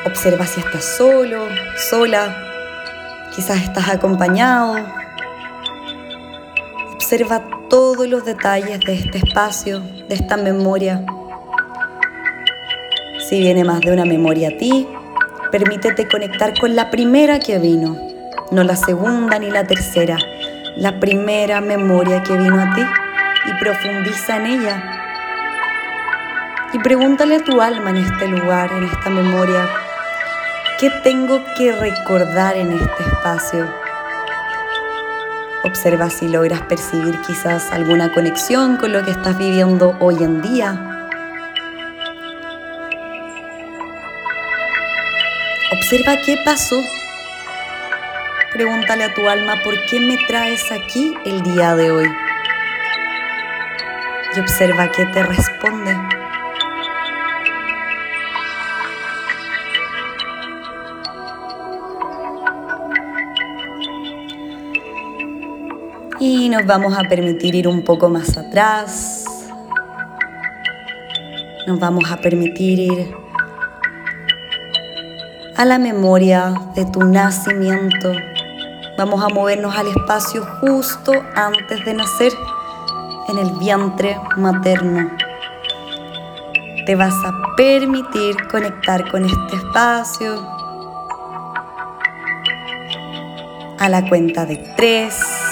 Observa 0.06 0.46
si 0.46 0.62
estás 0.62 0.86
solo, 0.98 1.48
sola, 1.76 2.36
quizás 3.36 3.58
estás 3.58 3.90
acompañado. 3.90 4.78
Observa 6.94 7.42
todos 7.70 8.08
los 8.08 8.26
detalles 8.26 8.80
de 8.80 8.94
este 8.94 9.20
espacio, 9.20 9.80
de 9.80 10.16
esta 10.16 10.38
memoria. 10.38 11.06
Si 13.30 13.40
viene 13.40 13.64
más 13.64 13.80
de 13.82 13.92
una 13.92 14.06
memoria 14.06 14.50
a 14.50 14.58
ti, 14.58 14.88
permítete 15.52 16.08
conectar 16.08 16.60
con 16.60 16.76
la 16.76 16.90
primera 16.90 17.40
que 17.40 17.60
vino, 17.60 17.96
no 18.52 18.64
la 18.64 18.76
segunda 18.76 19.38
ni 19.38 19.52
la 19.52 19.66
tercera, 19.66 20.18
la 20.78 21.00
primera 21.00 21.62
memoria 21.62 22.24
que 22.24 22.36
vino 22.36 22.60
a 22.60 22.74
ti 22.74 22.82
y 22.82 23.64
profundiza 23.64 24.38
en 24.38 24.46
ella. 24.48 24.84
Y 26.74 26.80
pregúntale 26.80 27.36
a 27.36 27.44
tu 27.44 27.62
alma 27.62 27.92
en 27.92 27.98
este 27.98 28.28
lugar, 28.28 28.72
en 28.72 28.86
esta 28.86 29.12
memoria, 29.12 29.70
¿qué 30.80 30.90
tengo 31.04 31.44
que 31.56 31.72
recordar 31.72 32.58
en 32.58 32.72
este 32.72 33.04
espacio? 33.04 33.89
Observa 35.64 36.10
si 36.10 36.30
logras 36.30 36.62
percibir 36.62 37.20
quizás 37.28 37.72
alguna 37.72 38.14
conexión 38.14 38.78
con 38.78 38.94
lo 38.94 39.04
que 39.04 39.12
estás 39.12 39.38
viviendo 39.38 39.98
hoy 40.00 40.24
en 40.24 40.42
día. 40.42 41.00
Observa 45.74 46.16
qué 46.26 46.38
pasó. 46.46 46.82
Pregúntale 48.54 49.04
a 49.04 49.14
tu 49.14 49.28
alma 49.28 49.62
por 49.62 49.76
qué 49.88 50.00
me 50.00 50.18
traes 50.28 50.72
aquí 50.72 51.14
el 51.26 51.42
día 51.42 51.76
de 51.76 51.92
hoy. 51.92 52.10
Y 54.36 54.40
observa 54.40 54.90
qué 54.92 55.06
te 55.08 55.24
responde. 55.24 55.98
Nos 66.50 66.66
vamos 66.66 66.98
a 66.98 67.04
permitir 67.04 67.54
ir 67.54 67.68
un 67.68 67.84
poco 67.84 68.10
más 68.10 68.36
atrás. 68.36 69.24
Nos 71.68 71.80
vamos 71.80 72.12
a 72.12 72.18
permitir 72.18 72.80
ir 72.80 73.16
a 75.56 75.64
la 75.64 75.78
memoria 75.78 76.56
de 76.74 76.86
tu 76.86 77.04
nacimiento. 77.04 78.14
Vamos 78.98 79.24
a 79.24 79.30
movernos 79.32 79.78
al 79.78 79.90
espacio 79.90 80.44
justo 80.60 81.12
antes 81.36 81.86
de 81.86 81.94
nacer 81.94 82.32
en 83.28 83.38
el 83.38 83.52
vientre 83.60 84.20
materno. 84.36 85.08
Te 86.88 86.96
vas 86.96 87.14
a 87.14 87.32
permitir 87.58 88.36
conectar 88.52 89.08
con 89.12 89.24
este 89.24 89.56
espacio 89.56 90.34
a 93.78 93.88
la 93.88 94.10
cuenta 94.10 94.48
de 94.48 94.58
tres. 94.76 95.49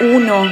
uno. 0.00 0.44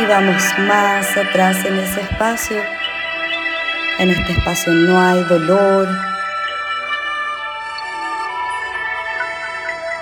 Y 0.00 0.06
vamos 0.06 0.42
más 0.60 1.16
atrás 1.16 1.64
en 1.64 1.78
ese 1.78 2.00
espacio. 2.00 2.56
En 3.98 4.10
este 4.10 4.32
espacio 4.32 4.72
no 4.72 4.98
hay 5.00 5.22
dolor. 5.24 5.88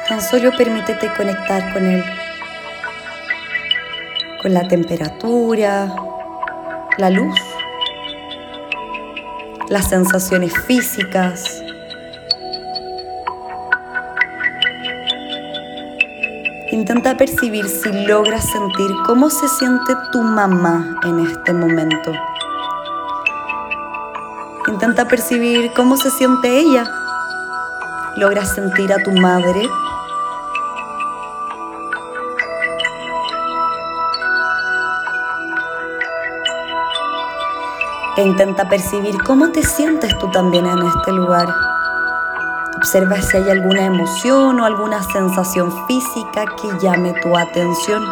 Tan 0.09 0.21
solo 0.21 0.51
permítete 0.57 1.09
conectar 1.15 1.73
con 1.73 1.85
él, 1.87 2.05
con 4.41 4.55
la 4.55 4.67
temperatura, 4.69 5.95
la 6.99 7.11
luz 7.11 7.52
las 9.73 9.89
sensaciones 9.89 10.53
físicas. 10.67 11.63
Intenta 16.71 17.17
percibir 17.17 17.67
si 17.67 17.91
logras 18.07 18.45
sentir 18.51 18.91
cómo 19.07 19.31
se 19.31 19.49
siente 19.49 19.95
tu 20.13 20.21
mamá 20.21 21.01
en 21.05 21.21
este 21.21 21.55
momento. 21.55 22.13
Intenta 24.69 25.09
percibir 25.09 25.73
cómo 25.75 25.97
se 25.97 26.11
siente 26.11 26.59
ella. 26.59 26.85
¿Logras 28.17 28.55
sentir 28.55 28.93
a 28.93 29.03
tu 29.03 29.11
madre? 29.13 29.71
E 38.15 38.23
intenta 38.23 38.69
percibir 38.69 39.17
cómo 39.25 39.53
te 39.53 39.63
sientes 39.63 40.17
tú 40.19 40.31
también 40.31 40.67
en 40.67 40.79
este 40.83 41.13
lugar. 41.13 41.49
Observa 42.77 43.23
si 43.23 43.39
hay 43.39 43.49
alguna 43.49 43.87
emoción 43.87 44.61
o 44.61 44.67
alguna 44.67 45.03
sensación 45.03 45.73
física 45.87 46.45
que 46.61 46.69
llame 46.83 47.15
tu 47.23 47.35
atención. 47.35 48.03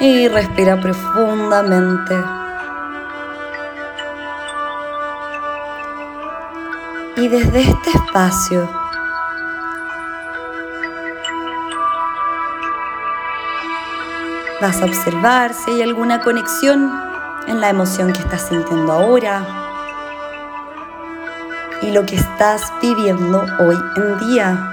Y 0.00 0.28
respira 0.28 0.80
profundamente. 0.80 2.45
Y 7.26 7.28
desde 7.28 7.60
este 7.60 7.90
espacio, 7.90 8.70
vas 14.60 14.80
a 14.80 14.84
observar 14.84 15.52
si 15.52 15.72
hay 15.72 15.82
alguna 15.82 16.20
conexión 16.20 16.88
en 17.48 17.60
la 17.60 17.70
emoción 17.70 18.12
que 18.12 18.20
estás 18.20 18.42
sintiendo 18.42 18.92
ahora 18.92 19.44
y 21.82 21.90
lo 21.90 22.06
que 22.06 22.14
estás 22.14 22.72
viviendo 22.80 23.44
hoy 23.58 23.76
en 23.96 24.18
día. 24.28 24.72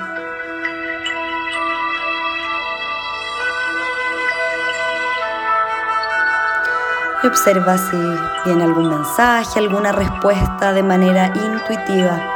observa 7.23 7.77
si 7.77 7.97
viene 8.45 8.65
algún 8.65 8.89
mensaje, 8.89 9.57
alguna 9.57 9.93
respuesta 9.93 10.73
de 10.73 10.83
manera 10.83 11.31
intuitiva. 11.33 12.32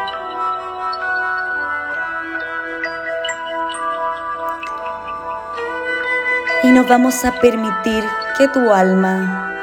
Y 6.67 6.71
nos 6.73 6.85
vamos 6.85 7.23
a 7.23 7.31
permitir 7.39 8.03
que 8.37 8.49
tu 8.49 8.73
alma 8.73 9.53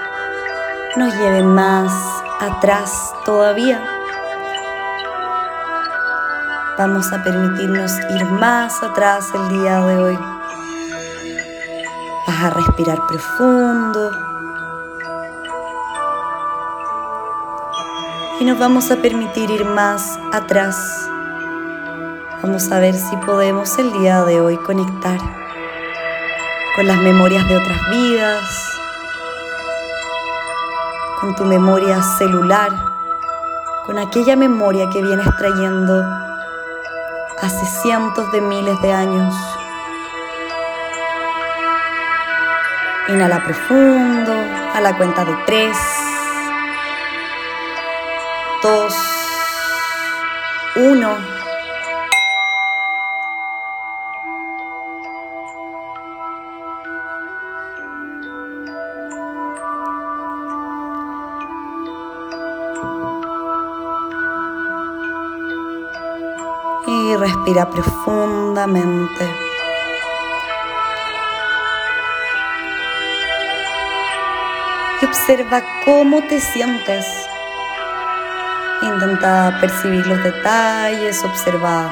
nos 0.97 1.15
lleve 1.15 1.43
más 1.43 1.93
atrás 2.41 3.13
todavía. 3.27 3.79
Vamos 6.79 7.13
a 7.13 7.23
permitirnos 7.23 7.93
ir 8.09 8.25
más 8.25 8.83
atrás 8.83 9.27
el 9.35 9.49
día 9.51 9.81
de 9.83 9.99
hoy. 9.99 10.19
Vas 12.27 12.43
a 12.43 12.51
respirar 12.51 13.07
profundo. 13.07 14.11
y 18.41 18.45
nos 18.45 18.59
vamos 18.59 18.91
a 18.91 18.97
permitir 18.97 19.51
ir 19.51 19.67
más 19.67 20.19
atrás. 20.33 21.07
Vamos 22.43 22.73
a 22.73 22.81
ver 22.81 22.95
si 22.95 23.15
podemos 23.19 23.79
el 23.79 23.93
día 23.93 24.25
de 24.25 24.41
hoy 24.41 24.57
conectar 24.57 25.44
con 26.75 26.89
las 26.89 26.99
memorias 26.99 27.47
de 27.47 27.57
otras 27.57 27.79
vidas, 27.89 28.81
con 31.21 31.37
tu 31.37 31.45
memoria 31.45 32.03
celular, 32.03 32.71
con 33.87 33.99
aquella 33.99 34.35
memoria 34.35 34.91
que 34.91 35.01
vienes 35.01 35.29
trayendo 35.39 36.05
hace 37.41 37.65
cientos 37.83 38.31
de 38.33 38.41
miles 38.41 38.81
de 38.83 38.93
años. 38.93 39.35
Inhala 43.09 43.45
profundo 43.45 44.33
a 44.75 44.81
la 44.81 44.97
cuenta 44.97 45.25
de 45.25 45.37
tres 45.47 45.77
Y 67.15 67.17
respira 67.17 67.71
profundamente. 67.71 69.25
Y 75.01 75.05
observa 75.07 75.63
cómo 75.85 76.21
te 76.23 76.41
sientes 76.41 77.07
Intenta 78.85 79.57
percibir 79.63 80.07
los 80.07 80.23
detalles, 80.23 81.25
observa 81.25 81.91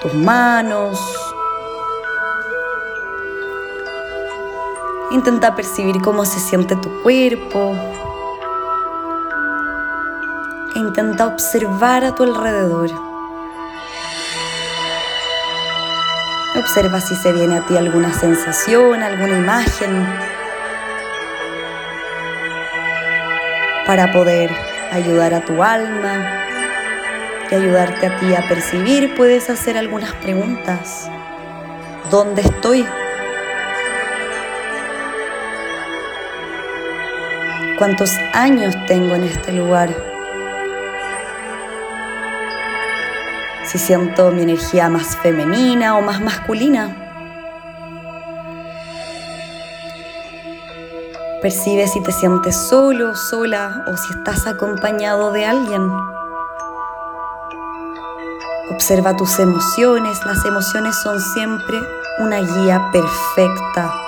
tus 0.00 0.14
manos. 0.14 1.00
Intenta 5.10 5.56
percibir 5.56 6.00
cómo 6.00 6.24
se 6.24 6.38
siente 6.38 6.76
tu 6.76 7.02
cuerpo. 7.02 7.74
E 10.76 10.78
intenta 10.78 11.26
observar 11.26 12.04
a 12.04 12.14
tu 12.14 12.22
alrededor. 12.22 13.13
Observa 16.74 17.00
si 17.00 17.14
se 17.14 17.32
viene 17.32 17.58
a 17.58 17.60
ti 17.60 17.76
alguna 17.76 18.12
sensación, 18.12 19.00
alguna 19.00 19.38
imagen 19.38 20.04
para 23.86 24.10
poder 24.10 24.50
ayudar 24.90 25.34
a 25.34 25.44
tu 25.44 25.62
alma 25.62 26.42
y 27.48 27.54
ayudarte 27.54 28.06
a 28.06 28.16
ti 28.16 28.34
a 28.34 28.48
percibir, 28.48 29.14
puedes 29.14 29.50
hacer 29.50 29.78
algunas 29.78 30.14
preguntas. 30.14 31.08
¿Dónde 32.10 32.42
estoy? 32.42 32.84
¿Cuántos 37.78 38.18
años 38.32 38.74
tengo 38.88 39.14
en 39.14 39.22
este 39.22 39.52
lugar? 39.52 40.13
Si 43.74 43.80
siento 43.80 44.30
mi 44.30 44.42
energía 44.42 44.88
más 44.88 45.16
femenina 45.16 45.98
o 45.98 46.00
más 46.00 46.20
masculina. 46.20 46.94
Percibe 51.42 51.88
si 51.88 52.00
te 52.00 52.12
sientes 52.12 52.54
solo, 52.54 53.16
sola 53.16 53.84
o 53.88 53.96
si 53.96 54.12
estás 54.12 54.46
acompañado 54.46 55.32
de 55.32 55.46
alguien. 55.46 55.90
Observa 58.70 59.16
tus 59.16 59.40
emociones. 59.40 60.24
Las 60.24 60.44
emociones 60.44 60.94
son 61.02 61.20
siempre 61.20 61.76
una 62.20 62.38
guía 62.42 62.80
perfecta. 62.92 64.03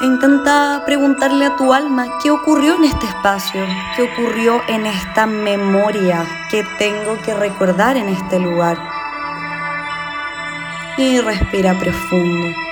Intenta 0.00 0.82
preguntarle 0.84 1.46
a 1.46 1.56
tu 1.56 1.72
alma 1.72 2.18
qué 2.22 2.30
ocurrió 2.30 2.76
en 2.76 2.84
este 2.84 3.06
espacio, 3.06 3.64
qué 3.94 4.02
ocurrió 4.02 4.60
en 4.68 4.86
esta 4.86 5.26
memoria 5.26 6.26
que 6.50 6.64
tengo 6.78 7.20
que 7.22 7.34
recordar 7.34 7.96
en 7.96 8.08
este 8.08 8.38
lugar. 8.38 8.78
Y 10.98 11.20
respira 11.20 11.78
profundo. 11.78 12.65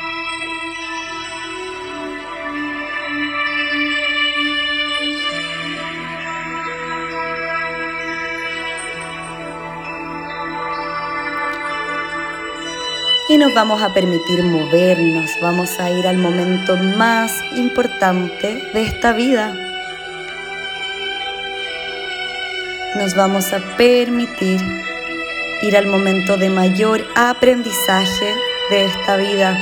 Y 13.35 13.37
nos 13.37 13.53
vamos 13.53 13.83
a 13.83 13.93
permitir 13.93 14.45
movernos, 14.45 15.29
vamos 15.43 15.81
a 15.81 15.91
ir 15.91 16.07
al 16.07 16.19
momento 16.19 16.77
más 16.77 17.43
importante 17.57 18.63
de 18.73 18.83
esta 18.83 19.13
vida. 19.13 19.53
Nos 22.95 23.17
vamos 23.17 23.53
a 23.53 23.59
permitir 23.77 24.61
ir 25.63 25.77
al 25.77 25.89
momento 25.89 26.37
de 26.37 26.49
mayor 26.49 27.05
aprendizaje 27.17 28.35
de 28.71 28.85
esta 28.85 29.17
vida. 29.17 29.59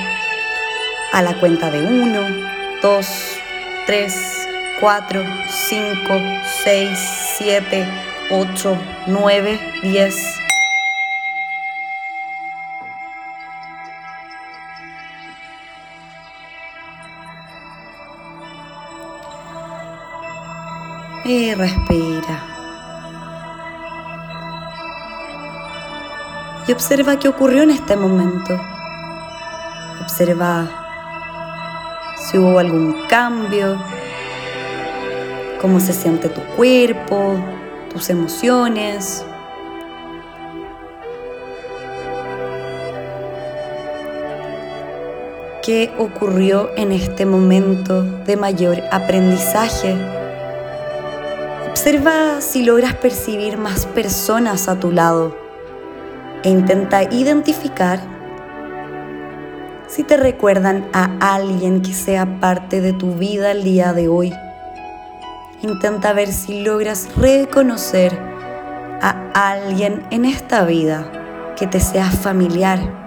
A 1.13 1.23
la 1.23 1.41
cuenta 1.41 1.71
de 1.71 1.81
1, 1.81 2.21
2, 2.83 3.07
3, 3.87 4.15
4, 4.81 5.25
5, 5.49 6.23
6, 6.63 6.99
7, 7.39 7.89
8, 8.33 8.79
9, 9.07 9.61
10. 9.83 10.42
Y 21.35 21.55
respira. 21.55 22.45
Y 26.69 26.73
observa 26.73 27.19
qué 27.19 27.29
ocurrió 27.29 27.63
en 27.63 27.71
este 27.71 27.97
momento. 27.97 28.61
Observa 30.03 30.69
si 32.19 32.37
hubo 32.37 32.59
algún 32.59 33.07
cambio, 33.09 33.79
cómo 35.63 35.81
se 35.81 35.95
siente 35.95 36.29
tu 36.29 36.43
cuerpo, 36.55 37.43
tus 37.91 38.11
emociones. 38.11 39.25
¿Qué 45.63 45.95
ocurrió 45.97 46.73
en 46.77 46.93
este 46.93 47.25
momento 47.25 48.03
de 48.03 48.37
mayor 48.37 48.83
aprendizaje? 48.91 50.22
Observa 51.73 52.43
si 52.43 52.65
logras 52.65 52.95
percibir 52.97 53.57
más 53.57 53.87
personas 53.87 54.69
a 54.69 54.79
tu 54.79 54.93
lado 54.93 55.35
e 56.45 56.51
intenta 56.51 57.03
identificar 57.05 57.99
si 59.89 60.03
te 60.03 60.19
recuerdan 60.19 60.87
a 60.93 61.35
alguien 61.35 61.81
que 61.81 61.95
sea 61.95 62.39
parte 62.41 62.83
de 62.83 62.93
tu 62.93 63.15
vida 63.15 63.53
el 63.53 63.65
día 63.65 63.95
de 63.95 64.09
hoy. 64.09 64.35
Intenta 65.63 66.13
ver 66.13 66.31
si 66.31 66.63
logras 66.63 67.09
reconocer 67.17 68.19
a 69.01 69.31
alguien 69.33 70.05
en 70.11 70.27
esta 70.27 70.67
vida 70.67 71.11
que 71.57 71.67
te 71.67 71.81
sea 71.81 72.11
familiar. 72.11 73.02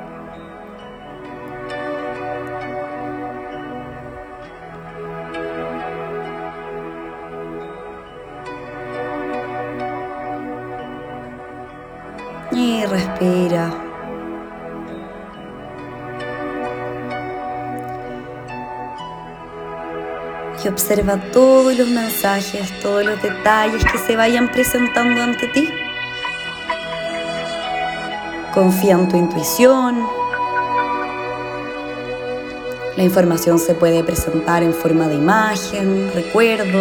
Observa 20.69 21.17
todos 21.31 21.77
los 21.77 21.87
mensajes, 21.87 22.79
todos 22.81 23.05
los 23.05 23.21
detalles 23.21 23.83
que 23.85 23.97
se 23.97 24.15
vayan 24.15 24.51
presentando 24.51 25.21
ante 25.21 25.47
ti. 25.47 25.69
Confía 28.53 28.93
en 28.93 29.09
tu 29.09 29.17
intuición. 29.17 30.07
La 32.95 33.03
información 33.03 33.59
se 33.59 33.73
puede 33.73 34.03
presentar 34.03 34.63
en 34.63 34.73
forma 34.73 35.07
de 35.07 35.15
imagen, 35.15 36.11
recuerdo, 36.13 36.79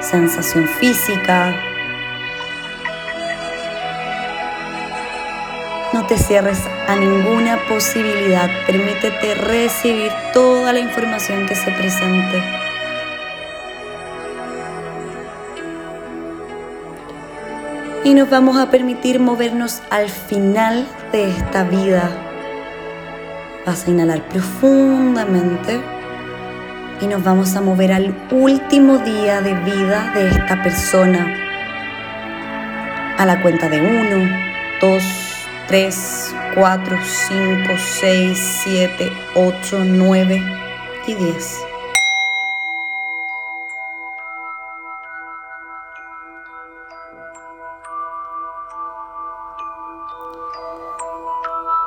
sensación 0.00 0.66
física, 0.66 1.54
No 5.96 6.06
te 6.06 6.18
cierres 6.18 6.60
a 6.88 6.94
ninguna 6.94 7.58
posibilidad. 7.70 8.50
Permítete 8.66 9.34
recibir 9.34 10.12
toda 10.34 10.74
la 10.74 10.78
información 10.78 11.46
que 11.46 11.54
se 11.54 11.72
presente. 11.72 12.42
Y 18.04 18.12
nos 18.12 18.28
vamos 18.28 18.58
a 18.58 18.70
permitir 18.70 19.20
movernos 19.20 19.80
al 19.88 20.10
final 20.10 20.86
de 21.12 21.30
esta 21.30 21.64
vida. 21.64 22.10
Vas 23.64 23.86
a 23.86 23.90
inhalar 23.90 24.20
profundamente 24.28 25.80
y 27.00 27.06
nos 27.06 27.24
vamos 27.24 27.56
a 27.56 27.62
mover 27.62 27.94
al 27.94 28.14
último 28.30 28.98
día 28.98 29.40
de 29.40 29.54
vida 29.54 30.12
de 30.14 30.28
esta 30.28 30.62
persona. 30.62 31.26
A 33.16 33.24
la 33.24 33.40
cuenta 33.40 33.70
de 33.70 33.80
uno, 33.80 34.28
dos, 34.82 35.15
3, 35.68 36.34
4, 36.54 36.96
5, 37.28 37.74
6, 38.00 38.60
7, 38.62 39.12
8, 39.34 39.78
9 39.84 40.42
y 41.08 41.14
10. 41.14 41.60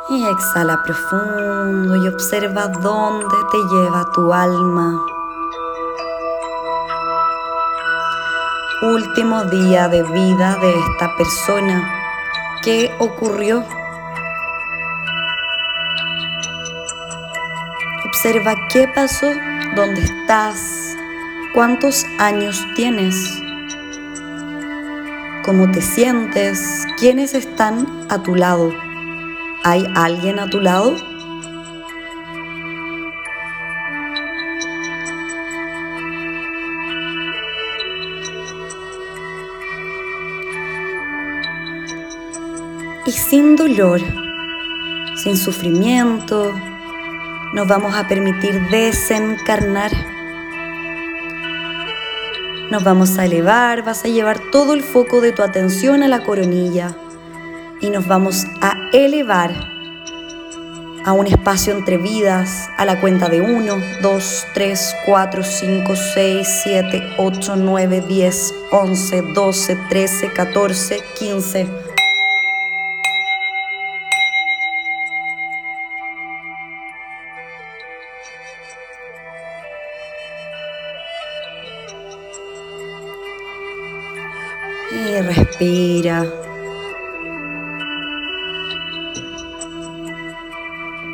Y 0.10 0.26
exhala 0.28 0.84
profundo 0.84 1.96
y 1.96 2.08
observa 2.10 2.68
dónde 2.68 3.36
te 3.50 3.58
lleva 3.58 4.12
tu 4.14 4.34
alma. 4.34 5.02
Último 8.82 9.46
día 9.46 9.88
de 9.88 10.04
vida 10.04 10.58
de 10.58 10.74
esta 10.78 11.16
persona 11.16 11.99
¿Qué 12.62 12.92
ocurrió? 13.00 13.64
Observa 18.06 18.54
qué 18.68 18.86
pasó, 18.94 19.32
dónde 19.78 20.02
estás, 20.02 20.98
cuántos 21.54 22.06
años 22.18 22.62
tienes, 22.76 23.16
cómo 25.46 25.72
te 25.72 25.82
sientes, 25.82 26.86
quiénes 27.00 27.34
están 27.34 27.88
a 28.10 28.22
tu 28.22 28.36
lado. 28.36 28.74
¿Hay 29.64 29.86
alguien 29.96 30.38
a 30.40 30.50
tu 30.50 30.60
lado? 30.60 30.98
Y 43.10 43.12
sin 43.12 43.56
dolor, 43.56 44.02
sin 45.16 45.36
sufrimiento, 45.36 46.54
nos 47.56 47.68
vamos 47.68 47.96
a 47.96 48.08
permitir 48.08 48.62
desencarnar. 48.70 49.92
Nos 52.70 52.84
vamos 52.84 53.18
a 53.18 53.26
elevar, 53.26 53.84
vas 53.84 54.06
a 54.06 54.10
llevar 54.10 54.38
todo 54.52 54.76
el 54.76 54.84
foco 54.84 55.22
de 55.22 55.32
tu 55.32 55.42
atención 55.42 56.04
a 56.04 56.08
la 56.08 56.24
coronilla 56.24 56.96
y 57.82 57.90
nos 57.90 58.06
vamos 58.06 58.46
a 58.62 58.78
elevar 58.94 59.56
a 61.04 61.12
un 61.12 61.26
espacio 61.26 61.76
entre 61.76 61.98
vidas 61.98 62.70
a 62.78 62.86
la 62.86 63.02
cuenta 63.02 63.28
de 63.28 63.42
1, 63.42 63.76
2, 64.04 64.48
3, 64.54 64.96
4, 65.08 65.44
5, 65.44 65.96
6, 66.14 66.48
7, 66.64 67.16
8, 67.18 67.56
9, 67.56 68.04
10, 68.08 68.54
11, 68.72 69.22
12, 69.34 69.78
13, 69.90 70.32
14, 70.32 71.04
15. 71.18 71.89
Y 84.92 85.22
respira. 85.22 86.26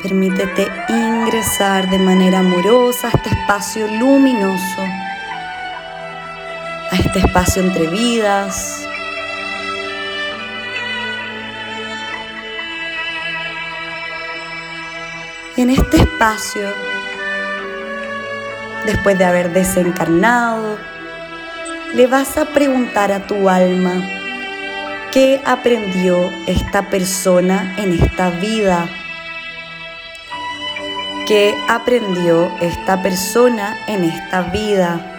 Permítete 0.02 0.66
ingresar 0.88 1.90
de 1.90 1.98
manera 1.98 2.38
amorosa 2.38 3.08
a 3.08 3.10
este 3.10 3.28
espacio 3.28 3.86
luminoso, 3.86 4.82
a 6.90 6.96
este 6.96 7.18
espacio 7.18 7.62
entre 7.64 7.86
vidas. 7.88 8.86
En 15.58 15.68
este 15.70 15.98
espacio, 15.98 16.72
después 18.86 19.18
de 19.18 19.24
haber 19.24 19.52
desencarnado, 19.52 20.78
le 21.96 22.06
vas 22.06 22.36
a 22.36 22.44
preguntar 22.44 23.10
a 23.10 23.26
tu 23.26 23.48
alma 23.48 24.06
qué 25.12 25.40
aprendió 25.46 26.30
esta 26.46 26.90
persona 26.90 27.74
en 27.78 27.94
esta 27.94 28.28
vida 28.30 28.86
¿Qué 31.26 31.56
aprendió 31.68 32.52
esta 32.60 33.02
persona 33.02 33.76
en 33.88 34.04
esta 34.04 34.42
vida? 34.42 35.12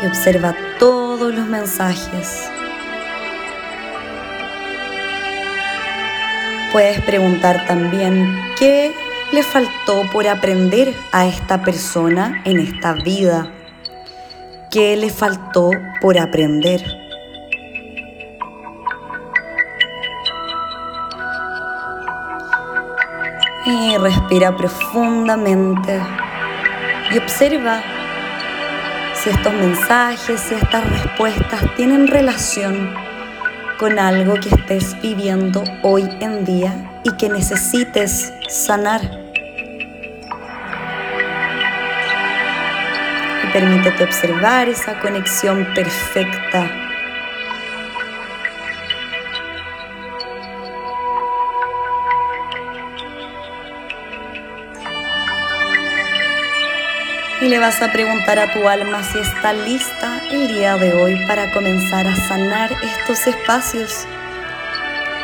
y 0.00 0.06
observa 0.06 0.54
todos 0.78 1.34
los 1.34 1.46
mensajes. 1.46 2.48
Puedes 6.78 7.00
preguntar 7.00 7.66
también 7.66 8.40
qué 8.56 8.94
le 9.32 9.42
faltó 9.42 10.08
por 10.12 10.28
aprender 10.28 10.94
a 11.10 11.26
esta 11.26 11.60
persona 11.60 12.40
en 12.44 12.60
esta 12.60 12.92
vida. 12.92 13.50
¿Qué 14.70 14.96
le 14.96 15.10
faltó 15.10 15.72
por 16.00 16.16
aprender? 16.20 16.80
Y 23.66 23.96
respira 23.96 24.56
profundamente 24.56 26.00
y 27.10 27.18
observa 27.18 27.82
si 29.14 29.30
estos 29.30 29.52
mensajes, 29.52 30.40
si 30.42 30.54
estas 30.54 30.88
respuestas 30.88 31.74
tienen 31.74 32.06
relación 32.06 33.07
con 33.78 33.98
algo 33.98 34.34
que 34.34 34.48
estés 34.48 35.00
viviendo 35.00 35.62
hoy 35.82 36.08
en 36.20 36.44
día 36.44 37.00
y 37.04 37.12
que 37.12 37.28
necesites 37.28 38.32
sanar. 38.48 39.00
Y 43.44 43.52
permítete 43.52 44.04
observar 44.04 44.68
esa 44.68 44.98
conexión 44.98 45.66
perfecta 45.74 46.87
y 57.40 57.48
le 57.48 57.58
vas 57.58 57.80
a 57.82 57.92
preguntar 57.92 58.38
a 58.38 58.52
tu 58.52 58.68
alma 58.68 59.02
si 59.02 59.18
está 59.18 59.52
lista 59.52 60.20
el 60.30 60.48
día 60.48 60.76
de 60.76 60.92
hoy 60.92 61.24
para 61.26 61.50
comenzar 61.52 62.06
a 62.06 62.16
sanar 62.16 62.72
estos 62.82 63.26
espacios, 63.26 64.06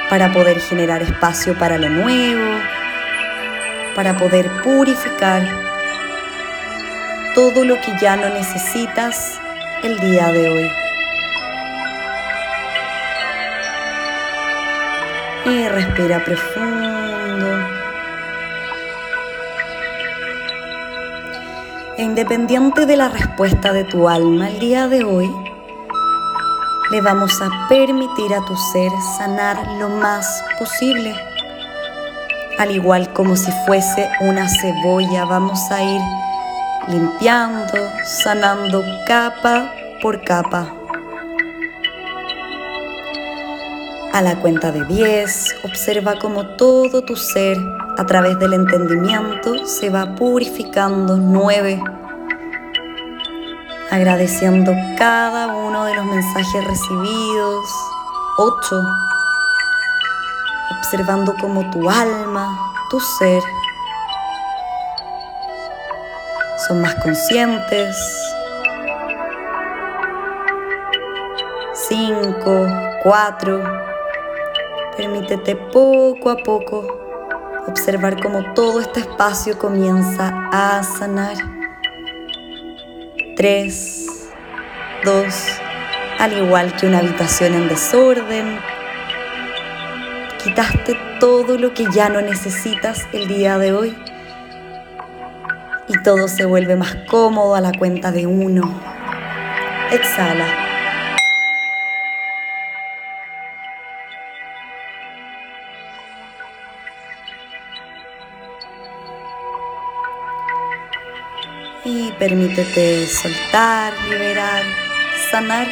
para 0.09 0.33
poder 0.33 0.61
generar 0.61 1.03
espacio 1.03 1.59
para 1.59 1.77
lo 1.77 1.89
nuevo, 1.89 2.61
para 3.97 4.17
poder 4.17 4.49
purificar 4.63 5.43
todo 7.35 7.65
lo 7.65 7.81
que 7.81 7.93
ya 8.01 8.17
no 8.17 8.29
necesitas 8.29 9.41
el 9.83 9.99
día 9.99 10.31
de 10.31 10.49
hoy. 10.49 10.73
Y 15.47 15.69
respira 15.69 16.25
profundo. 16.25 17.84
E 21.97 22.03
independiente 22.03 22.87
de 22.87 22.97
la 22.97 23.09
respuesta 23.09 23.73
de 23.73 23.85
tu 23.85 24.09
alma 24.09 24.49
el 24.49 24.59
día 24.59 24.89
de 24.89 25.05
hoy, 25.05 25.31
le 26.91 27.01
vamos 27.01 27.41
a 27.41 27.69
permitir 27.69 28.35
a 28.35 28.45
tu 28.45 28.57
ser 28.73 28.91
sanar 29.17 29.65
lo 29.79 29.89
más 29.89 30.45
posible. 30.59 31.15
Al 32.59 32.73
igual 32.73 33.13
como 33.13 33.37
si 33.37 33.53
fuese 33.65 34.11
una 34.23 34.49
cebolla, 34.49 35.25
vamos 35.25 35.71
a 35.71 35.85
ir 35.85 36.01
limpiando, 36.89 37.79
sanando 38.05 38.83
capa 39.07 39.73
por 40.03 40.21
capa. 40.25 40.75
A 44.13 44.21
la 44.21 44.35
cuenta 44.41 44.73
de 44.73 44.85
10, 44.85 45.59
observa 45.63 46.19
como 46.19 46.57
todo 46.57 47.03
tu 47.03 47.15
ser 47.15 47.57
a 47.97 48.05
través 48.07 48.39
del 48.39 48.55
entendimiento 48.55 49.67
se 49.67 49.89
va 49.91 50.15
purificando. 50.15 51.17
9. 51.17 51.83
Agradeciendo 53.91 54.73
cada 54.99 55.55
uno 55.55 55.85
de 55.85 55.95
los 55.95 56.05
mensajes 56.05 56.65
recibidos. 56.65 57.65
8. 58.39 58.83
Observando 60.79 61.35
como 61.41 61.71
tu 61.71 61.89
alma, 61.89 62.59
tu 62.91 62.99
ser, 63.01 63.43
son 66.67 66.83
más 66.83 66.95
conscientes. 66.97 67.97
5, 71.89 72.67
4. 73.05 73.63
Permítete 74.97 75.55
poco 75.57 76.31
a 76.31 76.37
poco 76.37 77.04
observar 77.67 78.23
cómo 78.23 78.55
todo 78.55 78.81
este 78.81 79.01
espacio 79.01 79.59
comienza 79.59 80.33
a 80.53 80.83
sanar. 80.83 81.37
Tres, 83.37 84.31
dos, 85.05 85.35
al 86.19 86.33
igual 86.33 86.75
que 86.77 86.87
una 86.87 86.99
habitación 86.99 87.55
en 87.55 87.69
desorden, 87.69 88.59
quitaste 90.43 90.97
todo 91.21 91.59
lo 91.59 91.75
que 91.75 91.87
ya 91.93 92.09
no 92.09 92.21
necesitas 92.21 93.07
el 93.13 93.29
día 93.29 93.59
de 93.59 93.73
hoy 93.73 93.97
y 95.89 96.03
todo 96.03 96.29
se 96.29 96.45
vuelve 96.45 96.77
más 96.77 96.95
cómodo 97.11 97.55
a 97.55 97.61
la 97.61 97.73
cuenta 97.73 98.11
de 98.11 98.27
uno. 98.27 98.81
Exhala. 99.91 100.64
Permítete 112.19 113.07
soltar, 113.07 113.93
liberar, 114.09 114.63
sanar 115.31 115.67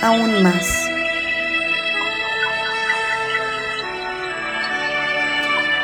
aún 0.00 0.42
más. 0.42 0.88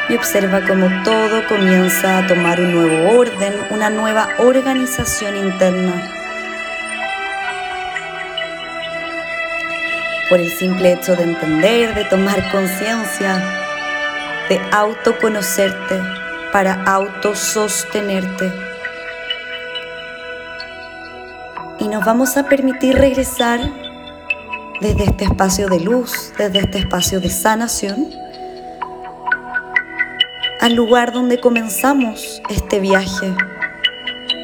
Y 0.08 0.14
observa 0.14 0.62
cómo 0.66 0.88
todo 1.04 1.46
comienza 1.48 2.18
a 2.18 2.26
tomar 2.26 2.60
un 2.60 2.72
nuevo 2.72 3.18
orden, 3.18 3.54
una 3.70 3.90
nueva 3.90 4.28
organización 4.38 5.36
interna. 5.36 6.10
Por 10.28 10.40
el 10.40 10.50
simple 10.50 10.92
hecho 10.92 11.14
de 11.14 11.24
entender, 11.24 11.94
de 11.94 12.04
tomar 12.04 12.50
conciencia, 12.50 13.42
de 14.48 14.60
autoconocerte 14.72 16.27
para 16.58 16.82
autosostenerte. 16.86 18.52
Y 21.78 21.86
nos 21.86 22.04
vamos 22.04 22.36
a 22.36 22.48
permitir 22.48 22.96
regresar 22.96 23.60
desde 24.80 25.04
este 25.04 25.22
espacio 25.26 25.68
de 25.68 25.78
luz, 25.78 26.32
desde 26.36 26.58
este 26.58 26.78
espacio 26.78 27.20
de 27.20 27.30
sanación, 27.30 28.08
al 30.60 30.74
lugar 30.74 31.12
donde 31.12 31.38
comenzamos 31.38 32.42
este 32.50 32.80
viaje. 32.80 33.32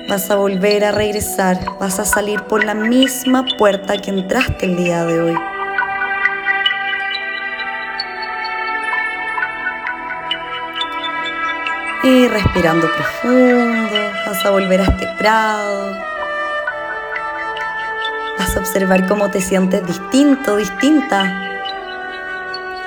Vas 0.08 0.30
a 0.30 0.36
volver 0.36 0.84
a 0.84 0.92
regresar, 0.92 1.58
vas 1.80 1.98
a 1.98 2.04
salir 2.04 2.42
por 2.42 2.62
la 2.62 2.74
misma 2.74 3.44
puerta 3.58 3.96
que 3.96 4.10
entraste 4.10 4.66
el 4.66 4.76
día 4.76 5.04
de 5.04 5.20
hoy. 5.20 5.53
Y 12.04 12.28
respirando 12.28 12.86
profundo, 12.92 14.12
vas 14.26 14.44
a 14.44 14.50
volver 14.50 14.82
a 14.82 14.84
este 14.84 15.06
prado. 15.16 15.98
Vas 18.38 18.54
a 18.54 18.60
observar 18.60 19.06
cómo 19.08 19.30
te 19.30 19.40
sientes 19.40 19.86
distinto, 19.86 20.56
distinta. 20.56 21.24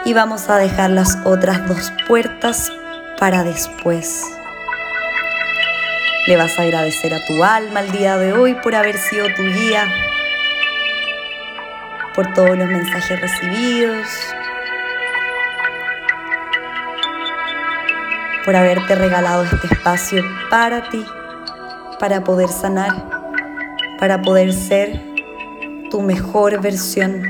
Y 0.05 0.13
vamos 0.13 0.47
a 0.51 0.57
dejar 0.57 0.91
las 0.91 1.17
otras 1.25 1.67
dos 1.67 1.91
puertas 2.07 2.71
para 3.19 3.43
después. 3.43 4.23
Le 6.27 6.37
vas 6.37 6.59
a 6.59 6.61
agradecer 6.61 7.11
a 7.15 7.25
tu 7.25 7.43
alma 7.43 7.79
el 7.79 7.91
día 7.91 8.17
de 8.17 8.33
hoy 8.33 8.53
por 8.53 8.75
haber 8.75 8.99
sido 8.99 9.25
tu 9.35 9.41
guía, 9.41 9.91
por 12.13 12.33
todos 12.33 12.55
los 12.55 12.67
mensajes 12.67 13.19
recibidos, 13.19 14.07
por 18.47 18.55
haberte 18.55 18.95
regalado 18.95 19.43
este 19.43 19.67
espacio 19.67 20.23
para 20.49 20.89
ti, 20.89 21.03
para 21.99 22.23
poder 22.23 22.47
sanar, 22.47 22.93
para 23.99 24.21
poder 24.21 24.53
ser 24.53 25.01
tu 25.91 25.99
mejor 25.99 26.61
versión. 26.61 27.23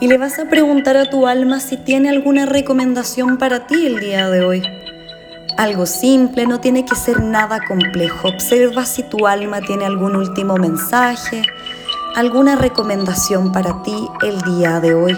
Y 0.00 0.08
le 0.08 0.18
vas 0.18 0.40
a 0.40 0.46
preguntar 0.46 0.96
a 0.96 1.08
tu 1.08 1.28
alma 1.28 1.60
si 1.60 1.76
tiene 1.76 2.10
alguna 2.10 2.46
recomendación 2.46 3.38
para 3.38 3.68
ti 3.68 3.86
el 3.86 4.00
día 4.00 4.28
de 4.28 4.44
hoy, 4.44 4.62
Algo 5.56 5.86
simple, 5.86 6.48
no 6.48 6.58
tiene 6.58 6.84
que 6.84 6.96
ser 6.96 7.22
nada 7.22 7.60
complejo. 7.68 8.26
Observa 8.26 8.86
si 8.86 9.04
tu 9.04 9.28
alma 9.28 9.60
tiene 9.60 9.84
algún 9.84 10.16
último 10.16 10.56
mensaje, 10.56 11.42
alguna 12.16 12.56
recomendación 12.56 13.52
para 13.52 13.84
ti 13.84 14.08
el 14.22 14.40
día 14.42 14.80
de 14.80 14.94
hoy. 14.94 15.16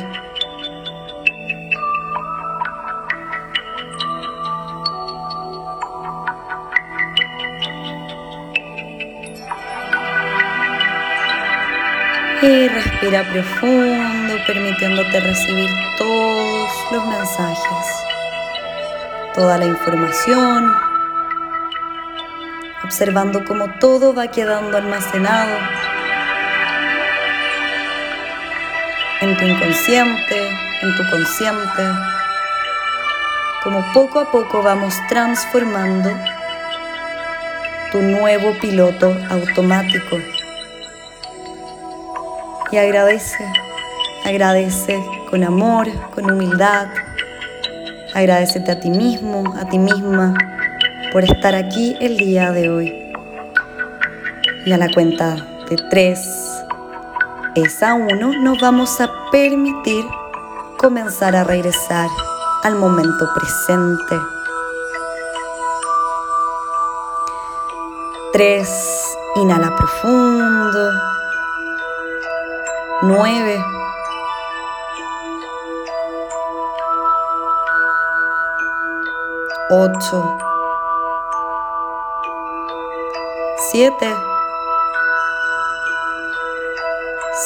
Respira 12.96 13.24
profundo, 13.30 14.35
permitiéndote 14.46 15.20
recibir 15.20 15.70
todos 15.98 16.70
los 16.90 17.06
mensajes, 17.06 17.87
toda 19.35 19.59
la 19.59 19.66
información, 19.66 20.74
observando 22.85 23.44
cómo 23.44 23.68
todo 23.80 24.14
va 24.14 24.28
quedando 24.28 24.78
almacenado 24.78 25.59
en 29.20 29.37
tu 29.37 29.44
inconsciente, 29.44 30.48
en 30.80 30.96
tu 30.96 31.11
consciente, 31.11 31.82
como 33.62 33.85
poco 33.92 34.20
a 34.20 34.30
poco 34.30 34.62
vamos 34.62 34.94
transformando 35.09 36.11
tu 37.92 38.00
nuevo 38.00 38.54
piloto 38.59 39.14
automático 39.28 40.18
y 42.70 42.79
agradece, 42.79 43.46
agradece 44.24 45.05
con 45.31 45.44
amor, 45.44 45.88
con 46.14 46.31
humildad. 46.31 46.88
Agradecete 48.14 48.72
a 48.72 48.81
ti 48.81 48.90
mismo, 48.90 49.55
a 49.59 49.68
ti 49.68 49.79
misma 49.79 50.35
por 51.12 51.24
estar 51.24 51.55
aquí 51.55 51.96
el 52.00 52.16
día 52.16 52.50
de 52.52 52.70
hoy. 52.70 53.12
Y 54.64 54.72
a 54.72 54.79
la 54.79 54.90
cuenta 54.92 55.37
de 55.68 55.76
tres, 55.90 56.18
esa 57.55 57.94
uno, 57.94 58.33
nos 58.42 58.61
vamos 58.61 59.00
a 59.00 59.11
permitir 59.31 60.05
comenzar 60.79 61.37
a 61.37 61.44
regresar 61.44 62.09
al 62.64 62.74
momento 62.76 63.29
presente. 63.35 64.16
Tres, 68.33 68.68
inhala 69.37 69.74
profundo 69.76 71.15
nueve, 73.02 73.62
ocho, 79.68 80.38
siete, 83.70 84.16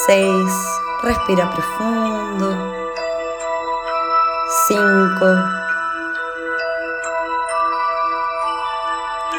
seis, 0.05 0.53
respira 1.03 1.49
profundo, 1.49 2.75
cinco, 4.67 5.25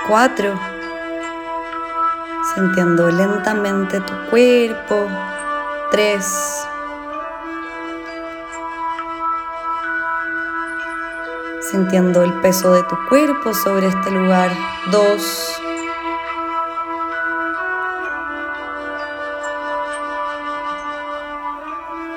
cuatro, 0.06 0.58
sintiendo 2.54 3.08
lentamente 3.08 4.00
tu 4.00 4.12
cuerpo, 4.28 5.08
tres, 5.92 6.24
sintiendo 11.70 12.22
el 12.22 12.32
peso 12.40 12.72
de 12.72 12.82
tu 12.84 12.96
cuerpo 13.10 13.52
sobre 13.52 13.88
este 13.88 14.10
lugar, 14.10 14.50
dos, 14.90 15.60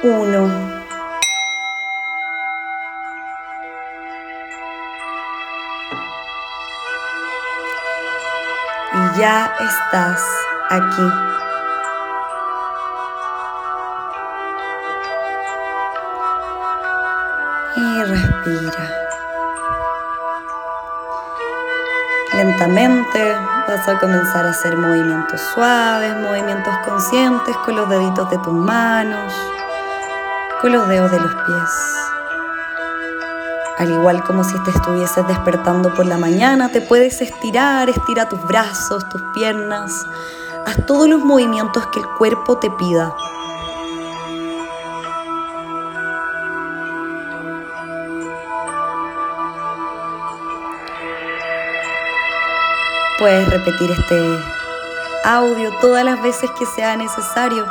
uno. 0.04 0.50
Y 8.94 9.20
ya 9.20 9.54
estás 9.60 10.26
aquí. 10.70 11.44
A 23.88 24.00
comenzar 24.00 24.45
a 24.45 24.50
hacer 24.50 24.78
movimientos 24.78 25.39
suaves, 25.54 26.15
movimientos 26.17 26.74
conscientes 26.86 27.56
con 27.58 27.76
los 27.76 27.88
deditos 27.88 28.30
de 28.32 28.38
tus 28.39 28.54
manos, 28.54 29.32
con 30.62 30.71
los 30.71 30.88
dedos 30.88 31.12
de 31.12 31.19
los 31.19 31.32
pies. 31.32 31.69
Al 33.78 33.91
igual 33.91 34.24
como 34.24 34.43
si 34.43 34.58
te 34.63 34.71
estuvieses 34.71 35.28
despertando 35.28 35.93
por 35.93 36.06
la 36.08 36.17
mañana, 36.17 36.71
te 36.71 36.82
puedes 36.82 37.21
estirar, 37.21 37.89
estira 37.89 38.28
tus 38.28 38.41
brazos, 38.48 39.08
tus 39.10 39.21
piernas, 39.34 39.91
haz 40.65 40.84
todos 40.88 41.08
los 41.08 41.24
movimientos 41.24 41.86
que 41.88 42.00
el 42.00 42.08
cuerpo 42.17 42.58
te 42.58 42.71
pida. 42.71 43.13
Puedes 53.17 53.49
repetir 53.49 53.89
este 53.91 54.43
audio 55.23 55.71
todas 55.80 56.04
las 56.04 56.21
veces 56.21 56.51
que 56.60 56.65
sea 56.65 56.97
necesario. 56.97 57.65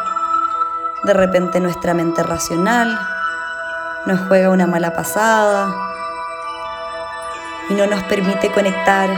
De 1.03 1.13
repente 1.13 1.61
nuestra 1.61 1.93
mente 1.93 2.23
racional 2.23 2.99
nos 4.07 4.21
juega 4.27 4.49
una 4.49 4.67
mala 4.67 4.95
pasada 4.95 5.71
y 7.69 7.75
no 7.75 7.87
nos 7.87 8.03
permite 8.05 8.51
conectar 8.53 9.11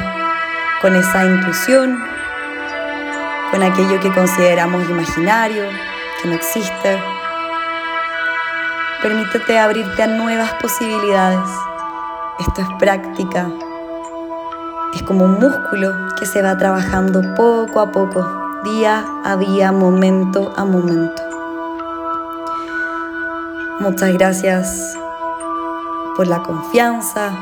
con 0.82 0.96
esa 0.96 1.24
intuición, 1.24 1.96
con 3.52 3.62
aquello 3.62 4.00
que 4.00 4.12
consideramos 4.12 4.90
imaginario, 4.90 5.62
que 6.20 6.28
no 6.28 6.34
existe. 6.34 7.00
Permítete 9.00 9.60
abrirte 9.60 10.02
a 10.02 10.08
nuevas 10.08 10.52
posibilidades. 10.54 11.48
Esto 12.40 12.62
es 12.62 12.68
práctica, 12.80 13.48
es 14.94 15.02
como 15.02 15.24
un 15.24 15.38
músculo 15.38 15.94
que 16.18 16.26
se 16.26 16.42
va 16.42 16.56
trabajando 16.56 17.22
poco 17.34 17.80
a 17.80 17.92
poco, 17.92 18.26
día 18.64 19.04
a 19.24 19.36
día, 19.36 19.72
momento 19.72 20.52
a 20.56 20.64
momento. 20.64 21.22
Muchas 23.80 24.12
gracias 24.14 24.96
por 26.16 26.26
la 26.26 26.42
confianza, 26.42 27.32